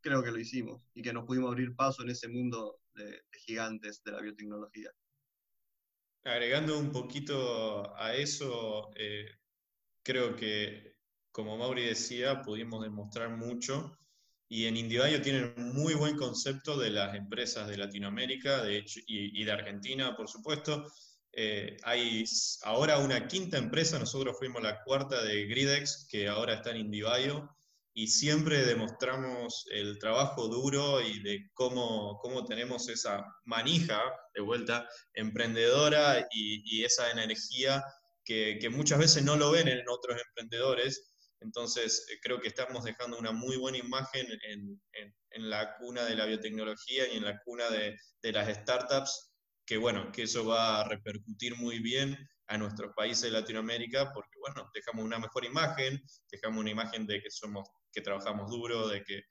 creo 0.00 0.24
que 0.24 0.32
lo 0.32 0.38
hicimos 0.40 0.82
y 0.94 1.02
que 1.02 1.12
nos 1.12 1.26
pudimos 1.26 1.50
abrir 1.52 1.76
paso 1.76 2.02
en 2.02 2.10
ese 2.10 2.26
mundo 2.26 2.80
de, 2.94 3.22
gigantes 3.46 4.02
de 4.02 4.10
la 4.10 4.20
biotecnología. 4.20 4.90
Agregando 6.24 6.78
un 6.78 6.92
poquito 6.92 7.96
a 7.96 8.14
eso, 8.14 8.90
eh, 8.94 9.26
creo 10.02 10.36
que, 10.36 10.96
como 11.32 11.56
Mauri 11.56 11.84
decía, 11.84 12.42
pudimos 12.42 12.82
demostrar 12.82 13.30
mucho 13.30 13.96
y 14.48 14.66
en 14.66 14.76
Indivio 14.76 15.22
tienen 15.22 15.54
muy 15.56 15.94
buen 15.94 16.16
concepto 16.16 16.76
de 16.76 16.90
las 16.90 17.14
empresas 17.14 17.68
de 17.68 17.78
Latinoamérica 17.78 18.62
de 18.62 18.78
hecho, 18.78 19.00
y, 19.06 19.44
de 19.44 19.52
Argentina, 19.52 20.16
por 20.16 20.28
supuesto, 20.28 20.86
eh, 21.32 21.76
hay 21.84 22.24
ahora 22.64 22.98
una 22.98 23.28
quinta 23.28 23.56
empresa, 23.56 23.98
nosotros 23.98 24.36
fuimos 24.38 24.60
la 24.62 24.82
cuarta 24.82 25.22
de 25.22 25.46
Gridex, 25.46 26.06
que 26.10 26.28
ahora 26.28 26.54
está 26.54 26.72
en 26.72 26.78
Indivio, 26.78 27.48
y 27.94 28.08
siempre 28.08 28.64
demostramos 28.64 29.64
el 29.72 29.98
trabajo 29.98 30.48
duro 30.48 31.00
y 31.00 31.22
de 31.22 31.50
cómo, 31.54 32.18
cómo 32.22 32.44
tenemos 32.44 32.88
esa 32.88 33.24
manija, 33.44 34.00
de 34.34 34.40
vuelta, 34.40 34.88
emprendedora 35.14 36.26
y, 36.30 36.84
esa 36.84 37.10
energía 37.10 37.84
que, 38.24 38.58
que, 38.60 38.70
muchas 38.70 38.98
veces 38.98 39.24
no 39.24 39.36
lo 39.36 39.50
ven 39.50 39.68
en 39.68 39.88
otros 39.88 40.20
emprendedores. 40.28 41.12
Entonces, 41.40 42.06
eh, 42.10 42.18
creo 42.22 42.40
que 42.40 42.48
estamos 42.48 42.84
dejando 42.84 43.18
una 43.18 43.32
muy 43.32 43.56
buena 43.56 43.78
imagen 43.78 44.26
en, 44.42 44.80
en, 44.92 45.14
en 45.30 45.50
la 45.50 45.76
cuna 45.76 46.04
de 46.04 46.14
la 46.14 46.26
biotecnología 46.26 47.08
y 47.12 47.16
en 47.16 47.24
la 47.24 47.40
cuna 47.42 47.68
de, 47.70 47.96
de 48.22 48.32
las 48.32 48.48
startups 48.56 49.30
que 49.70 49.76
bueno, 49.76 50.10
que 50.10 50.24
eso 50.24 50.44
va 50.44 50.80
a 50.80 50.88
repercutir 50.88 51.54
muy 51.54 51.78
bien 51.78 52.18
a 52.48 52.58
nuestros 52.58 52.92
países 52.96 53.22
de 53.22 53.30
Latinoamérica, 53.30 54.12
porque 54.12 54.36
bueno, 54.40 54.68
dejamos 54.74 55.04
una 55.04 55.20
mejor 55.20 55.44
imagen, 55.44 56.02
dejamos 56.28 56.58
una 56.58 56.70
imagen 56.72 57.06
de 57.06 57.22
que 57.22 57.30
somos, 57.30 57.68
que 57.92 58.00
trabajamos 58.00 58.50
duro, 58.50 58.88
de 58.88 59.02
que 59.02 59.22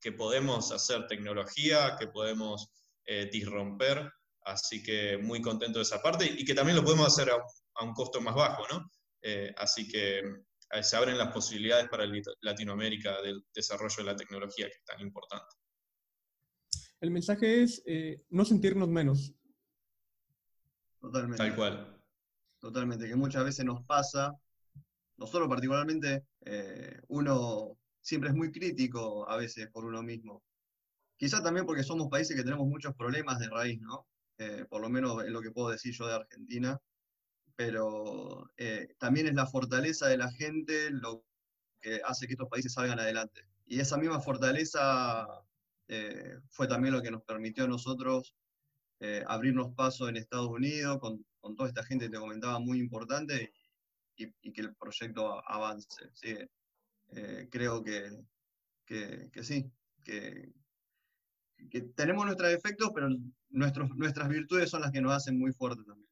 que 0.00 0.10
podemos 0.10 0.72
hacer 0.72 1.06
tecnología, 1.06 1.96
que 1.98 2.08
podemos 2.08 2.68
disromper, 3.30 4.10
así 4.44 4.82
que 4.82 5.18
muy 5.18 5.40
contento 5.40 5.78
de 5.78 5.84
esa 5.84 6.02
parte 6.02 6.26
y 6.26 6.44
que 6.44 6.54
también 6.54 6.76
lo 6.76 6.82
podemos 6.82 7.06
hacer 7.06 7.30
a, 7.30 7.84
un 7.84 7.94
costo 7.94 8.20
más 8.20 8.34
bajo, 8.34 8.64
¿no? 8.72 8.90
así 9.58 9.86
que 9.86 10.20
se 10.82 10.96
abren 10.96 11.16
las 11.16 11.32
posibilidades 11.32 11.88
para 11.88 12.06
Latinoamérica 12.40 13.22
del 13.22 13.44
desarrollo 13.54 13.96
de 13.98 14.04
la 14.04 14.16
tecnología, 14.16 14.66
que 14.66 14.78
es 14.78 14.84
tan 14.84 15.00
importante. 15.00 15.54
El 17.00 17.10
mensaje 17.10 17.62
es 17.62 17.84
no 18.30 18.44
sentirnos 18.44 18.88
menos. 18.88 19.32
Totalmente. 21.00 21.36
Tal 21.36 21.54
cual. 21.54 22.02
Totalmente, 22.58 23.06
que 23.06 23.14
muchas 23.14 23.44
veces 23.44 23.64
nos 23.64 23.84
pasa, 23.84 24.32
nosotros 25.16 25.48
particularmente, 25.48 26.26
eh, 26.44 27.00
uno 27.08 27.78
siempre 28.00 28.30
es 28.30 28.36
muy 28.36 28.52
crítico 28.52 29.28
a 29.28 29.36
veces 29.36 29.68
por 29.70 29.84
uno 29.84 30.02
mismo. 30.02 30.42
Quizá 31.16 31.42
también 31.42 31.66
porque 31.66 31.82
somos 31.82 32.08
países 32.08 32.36
que 32.36 32.44
tenemos 32.44 32.66
muchos 32.66 32.94
problemas 32.94 33.38
de 33.38 33.48
raíz, 33.48 33.80
¿no? 33.80 34.06
Eh, 34.38 34.66
por 34.68 34.82
lo 34.82 34.90
menos 34.90 35.24
es 35.24 35.30
lo 35.30 35.40
que 35.40 35.50
puedo 35.50 35.70
decir 35.70 35.94
yo 35.94 36.06
de 36.06 36.14
Argentina, 36.14 36.78
pero 37.56 38.50
eh, 38.58 38.88
también 38.98 39.26
es 39.26 39.34
la 39.34 39.46
fortaleza 39.46 40.08
de 40.08 40.18
la 40.18 40.30
gente 40.30 40.90
lo 40.90 41.24
que 41.80 42.02
hace 42.04 42.26
que 42.26 42.34
estos 42.34 42.48
países 42.50 42.74
salgan 42.74 43.00
adelante. 43.00 43.48
Y 43.64 43.80
esa 43.80 43.96
misma 43.96 44.20
fortaleza 44.20 45.26
fue 46.50 46.66
también 46.66 46.92
lo 46.92 47.00
que 47.00 47.12
nos 47.12 47.22
permitió 47.22 47.64
a 47.64 47.68
nosotros 47.68 48.34
abrirnos 49.26 49.72
paso 49.74 50.08
en 50.08 50.16
Estados 50.16 50.48
Unidos, 50.48 50.98
con, 50.98 51.24
con 51.40 51.54
toda 51.54 51.68
esta 51.68 51.84
gente 51.84 52.06
que 52.06 52.10
te 52.10 52.18
comentaba 52.18 52.58
muy 52.58 52.80
importante 52.80 53.52
y, 54.16 54.52
que 54.52 54.60
el 54.60 54.74
proyecto 54.74 55.42
avance. 55.48 56.10
¿sí? 56.14 56.36
Eh, 57.12 57.48
creo 57.50 57.82
que, 57.82 58.10
que, 58.84 59.42
sí, 59.42 59.70
que, 60.02 60.52
que, 61.70 61.80
tenemos 61.94 62.24
nuestros 62.24 62.50
defectos, 62.50 62.90
pero 62.94 63.08
nuestros, 63.50 63.90
nuestras 63.96 64.28
virtudes 64.28 64.70
son 64.70 64.82
las 64.82 64.90
que 64.90 65.00
nos 65.00 65.12
hacen 65.12 65.38
muy 65.38 65.52
fuertes 65.52 65.84
también. 65.86 66.08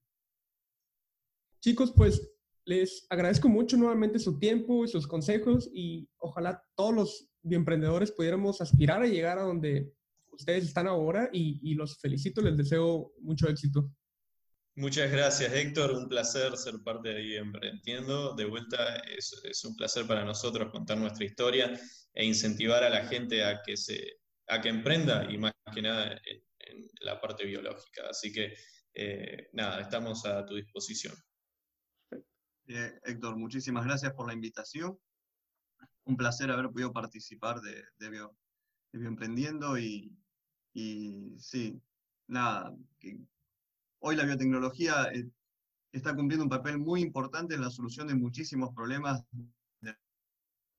Chicos, 1.60 1.92
pues 1.96 2.30
les 2.66 3.06
agradezco 3.10 3.48
mucho 3.48 3.76
nuevamente 3.76 4.18
su 4.18 4.38
tiempo 4.38 4.84
y 4.84 4.88
sus 4.88 5.06
consejos 5.06 5.70
y 5.72 6.08
ojalá 6.18 6.62
todos 6.74 6.94
los 6.94 7.28
emprendedores 7.42 8.12
pudiéramos 8.12 8.60
aspirar 8.60 9.02
a 9.02 9.06
llegar 9.06 9.38
a 9.38 9.42
donde 9.42 9.92
ustedes 10.32 10.64
están 10.64 10.86
ahora 10.86 11.28
y, 11.32 11.60
y 11.62 11.74
los 11.74 11.98
felicito, 11.98 12.40
les 12.40 12.56
deseo 12.56 13.12
mucho 13.20 13.48
éxito. 13.48 13.90
Muchas 14.76 15.08
gracias, 15.08 15.52
Héctor. 15.52 15.92
Un 15.92 16.08
placer 16.08 16.56
ser 16.56 16.82
parte 16.82 17.10
de 17.10 17.36
Emprendiendo. 17.36 18.34
De 18.34 18.44
vuelta, 18.44 18.96
es, 18.96 19.64
un 19.64 19.76
placer 19.76 20.04
para 20.04 20.24
nosotros 20.24 20.72
contar 20.72 20.98
nuestra 20.98 21.24
historia 21.24 21.80
e 22.12 22.24
incentivar 22.24 22.82
a 22.82 22.90
la 22.90 23.06
gente 23.06 23.44
a 23.44 23.62
que, 23.62 23.76
se, 23.76 24.18
a 24.48 24.60
que 24.60 24.70
emprenda 24.70 25.30
y 25.30 25.38
más 25.38 25.52
que 25.72 25.80
nada 25.80 26.20
en, 26.24 26.42
la 27.02 27.20
parte 27.20 27.44
biológica. 27.44 28.08
Así 28.10 28.32
que, 28.32 28.52
eh, 28.94 29.48
nada, 29.52 29.80
estamos 29.80 30.26
a 30.26 30.44
tu 30.44 30.56
disposición. 30.56 31.14
Héctor, 32.66 33.36
muchísimas 33.36 33.84
gracias 33.84 34.12
por 34.14 34.26
la 34.26 34.32
invitación. 34.32 34.98
Un 36.04 36.16
placer 36.16 36.50
haber 36.50 36.70
podido 36.70 36.92
participar 36.92 37.60
de, 37.60 37.84
de, 37.98 38.10
Bio, 38.10 38.36
Bioemprendiendo 38.92 39.78
y, 39.78 40.16
y 40.72 41.38
sí, 41.38 41.80
nada, 42.26 42.74
que, 42.98 43.20
Hoy 44.06 44.16
la 44.16 44.26
biotecnología 44.26 45.08
eh, 45.14 45.26
está 45.90 46.14
cumpliendo 46.14 46.44
un 46.44 46.50
papel 46.50 46.76
muy 46.76 47.00
importante 47.00 47.54
en 47.54 47.62
la 47.62 47.70
solución 47.70 48.06
de 48.06 48.14
muchísimos 48.14 48.74
problemas 48.74 49.24
de 49.80 49.96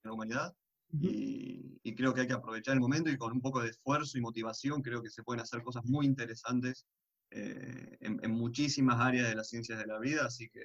la 0.04 0.14
humanidad 0.14 0.56
y, 0.92 1.82
creo 1.96 2.14
que 2.14 2.22
hay 2.22 2.28
que 2.28 2.34
aprovechar 2.34 2.76
el 2.76 2.82
momento 2.82 3.10
y 3.10 3.18
con 3.18 3.32
un 3.32 3.42
poco 3.42 3.64
de 3.64 3.70
esfuerzo 3.70 4.20
y 4.20 4.22
motivación 4.22 4.84
creo 4.84 5.02
que 5.02 5.10
se 5.10 5.24
pueden 5.24 5.42
hacer 5.42 5.64
cosas 5.64 5.84
muy 5.86 6.06
interesantes 6.06 6.86
eh, 7.32 7.98
en, 8.00 8.32
muchísimas 8.32 9.00
áreas 9.00 9.30
de 9.30 9.36
las 9.36 9.50
ciencias 9.50 9.80
de 9.80 9.88
la 9.88 9.98
vida, 9.98 10.26
así 10.28 10.48
que 10.50 10.62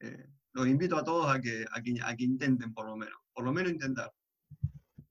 eh, 0.00 0.26
los 0.54 0.66
invito 0.66 0.96
a 0.96 1.04
todos 1.04 1.30
a 1.30 1.38
que, 1.38 1.66
a 1.70 1.82
que 2.16 2.24
intenten 2.24 2.72
por 2.72 2.86
lo 2.86 2.96
menos, 2.96 3.20
por 3.34 3.44
lo 3.44 3.52
menos 3.52 3.72
intentar. 3.72 4.10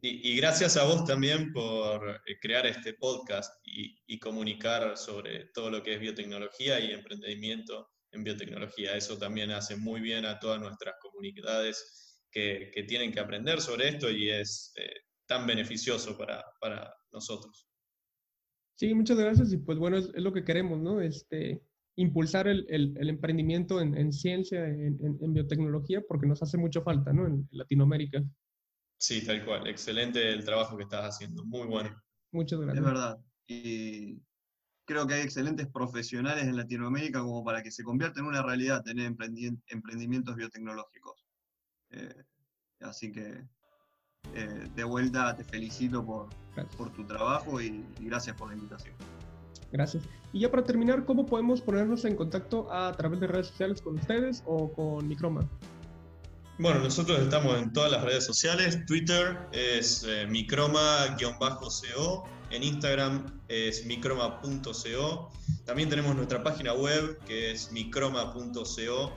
Y, 0.06 0.36
gracias 0.36 0.76
a 0.76 0.84
vos 0.84 1.06
también 1.06 1.54
por 1.54 2.22
eh, 2.26 2.38
crear 2.42 2.66
este 2.66 2.94
podcast 2.94 3.50
y, 3.64 4.20
comunicar 4.20 4.98
sobre 4.98 5.46
todo 5.54 5.72
lo 5.72 5.82
que 5.82 5.94
es 5.94 6.00
biotecnología 6.02 6.78
y 6.82 6.92
emprendimiento 6.92 7.90
en 8.12 8.26
biotecnología. 8.26 8.98
Eso 8.98 9.18
también 9.18 9.52
hace 9.52 9.78
muy 9.78 10.02
bien 10.02 10.26
a 10.26 10.40
todas 10.40 10.60
nuestras 10.60 10.96
comunidades 11.02 12.20
que, 12.30 12.70
tienen 12.86 13.14
que 13.14 13.22
aprender 13.22 13.62
sobre 13.62 13.88
esto 13.88 14.12
y 14.12 14.30
es 14.30 14.74
eh, 14.76 14.92
tan 15.26 15.48
beneficioso 15.48 16.18
para, 16.18 16.94
nosotros. 17.14 17.70
Sí, 18.76 18.94
muchas 18.94 19.18
gracias 19.18 19.54
y 19.54 19.58
pues 19.58 19.78
bueno, 19.78 19.98
es, 19.98 20.10
lo 20.16 20.34
que 20.34 20.44
queremos, 20.44 20.82
¿no? 20.82 21.00
Este, 21.00 21.64
impulsar 21.96 22.50
el, 22.50 22.68
emprendimiento 22.98 23.80
en, 23.80 24.12
ciencia, 24.12 24.68
en, 24.68 25.00
en, 25.00 25.34
biotecnología, 25.34 26.02
porque 26.06 26.28
nos 26.28 26.44
hace 26.44 26.58
mucho 26.58 26.82
falta, 26.82 27.14
¿no? 27.14 27.26
En 27.26 27.48
Latinoamérica. 27.52 28.22
Sí, 29.04 29.22
tal 29.26 29.44
cual. 29.44 29.68
Excelente 29.68 30.32
el 30.32 30.46
trabajo 30.46 30.78
que 30.78 30.84
estás 30.84 31.04
haciendo. 31.04 31.44
Muy 31.44 31.68
bueno. 31.68 31.94
Muchas 32.32 32.58
gracias. 32.58 32.78
Es 32.78 32.86
verdad. 32.86 33.20
Y 33.48 34.22
creo 34.86 35.06
que 35.06 35.16
hay 35.16 35.22
excelentes 35.24 35.68
profesionales 35.68 36.46
en 36.46 36.56
Latinoamérica 36.56 37.20
como 37.20 37.44
para 37.44 37.62
que 37.62 37.70
se 37.70 37.84
convierta 37.84 38.22
en 38.22 38.28
una 38.28 38.42
realidad 38.42 38.82
tener 38.82 39.14
emprendimientos 39.68 40.38
biotecnológicos. 40.38 41.28
Eh, 41.90 42.24
así 42.80 43.12
que 43.12 43.46
eh, 44.36 44.70
de 44.74 44.84
vuelta 44.86 45.36
te 45.36 45.44
felicito 45.44 46.06
por, 46.06 46.30
por 46.78 46.94
tu 46.94 47.04
trabajo 47.04 47.60
y, 47.60 47.86
y, 48.00 48.06
gracias 48.06 48.38
por 48.38 48.48
la 48.48 48.54
invitación. 48.54 48.96
Gracias. 49.74 50.06
Y 50.32 50.40
ya 50.40 50.50
para 50.50 50.64
terminar, 50.64 51.04
¿cómo 51.04 51.26
podemos 51.26 51.60
ponernos 51.60 52.06
en 52.06 52.16
contacto 52.16 52.72
a 52.72 52.94
través 52.94 53.20
de 53.20 53.28
redes 53.28 53.48
sociales 53.48 53.82
con 53.82 53.96
ustedes 53.96 54.44
o 54.46 54.72
con 54.72 55.06
Microma? 55.10 55.42
Bueno, 56.60 56.82
nosotros 56.82 57.20
estamos 57.20 57.58
en 57.58 57.74
todas 57.74 57.92
las 57.92 58.04
redes 58.04 58.26
sociales. 58.26 58.86
Twitter 58.86 59.40
es 59.52 60.06
eh, 60.08 60.28
microma-co. 60.28 62.24
En 62.52 62.62
Instagram 62.62 63.42
es 63.48 63.84
microma.co. 63.88 65.32
También 65.66 65.90
tenemos 65.90 66.16
nuestra 66.16 66.44
página 66.44 66.74
web 66.74 67.18
que 67.26 67.52
es 67.52 67.72
microma.co, 67.72 69.14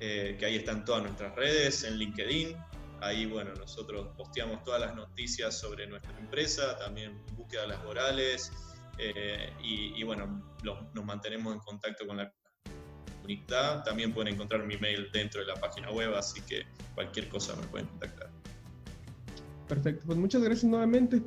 eh, 0.00 0.36
que 0.38 0.46
ahí 0.46 0.56
están 0.56 0.86
todas 0.86 1.02
nuestras 1.02 1.36
redes, 1.36 1.84
en 1.84 1.98
LinkedIn. 1.98 2.56
Ahí, 3.02 3.26
bueno, 3.26 3.52
nosotros 3.54 4.08
posteamos 4.16 4.64
todas 4.64 4.80
las 4.80 4.94
noticias 4.96 5.60
sobre 5.60 5.86
nuestra 5.86 6.18
empresa, 6.18 6.78
también 6.78 7.22
búsquedas 7.36 7.68
laborales. 7.68 8.50
Eh, 8.96 9.52
y, 9.62 10.02
bueno, 10.04 10.42
nos 10.64 11.04
mantenemos 11.04 11.52
en 11.54 11.60
contacto 11.60 12.06
con 12.06 12.16
la 12.16 12.32
también 13.84 14.12
pueden 14.12 14.34
encontrar 14.34 14.66
mi 14.66 14.76
mail 14.76 15.08
dentro 15.12 15.40
de 15.40 15.46
la 15.46 15.54
página 15.54 15.90
web, 15.90 16.14
así 16.14 16.40
que 16.42 16.62
cualquier 16.94 17.28
cosa 17.28 17.54
me 17.56 17.66
pueden 17.66 17.86
contactar. 17.88 18.30
Perfecto, 19.68 20.04
pues 20.06 20.18
muchas 20.18 20.42
gracias 20.42 20.64
nuevamente. 20.64 21.22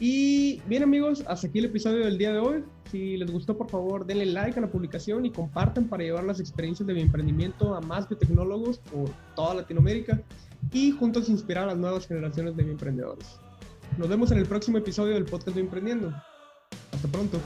Y 0.00 0.60
bien 0.66 0.82
amigos, 0.82 1.24
hasta 1.26 1.48
aquí 1.48 1.58
el 1.58 1.64
episodio 1.66 2.04
del 2.04 2.18
día 2.18 2.32
de 2.32 2.38
hoy. 2.38 2.64
Si 2.90 3.16
les 3.16 3.30
gustó, 3.30 3.56
por 3.56 3.68
favor, 3.68 4.06
denle 4.06 4.26
like 4.26 4.58
a 4.58 4.62
la 4.62 4.70
publicación 4.70 5.26
y 5.26 5.30
compartan 5.30 5.88
para 5.88 6.04
llevar 6.04 6.24
las 6.24 6.40
experiencias 6.40 6.86
de 6.86 6.94
mi 6.94 7.00
emprendimiento 7.00 7.74
a 7.74 7.80
más 7.80 8.08
biotecnólogos 8.08 8.78
por 8.78 9.10
toda 9.34 9.56
Latinoamérica 9.56 10.22
y 10.72 10.92
juntos 10.92 11.28
inspirar 11.28 11.64
a 11.64 11.68
las 11.68 11.78
nuevas 11.78 12.06
generaciones 12.06 12.56
de 12.56 12.62
emprendedores. 12.62 13.40
Nos 13.96 14.08
vemos 14.08 14.30
en 14.30 14.38
el 14.38 14.46
próximo 14.46 14.78
episodio 14.78 15.14
del 15.14 15.24
podcast 15.24 15.56
de 15.56 15.62
Emprendiendo. 15.62 16.14
Hasta 16.92 17.08
pronto. 17.08 17.40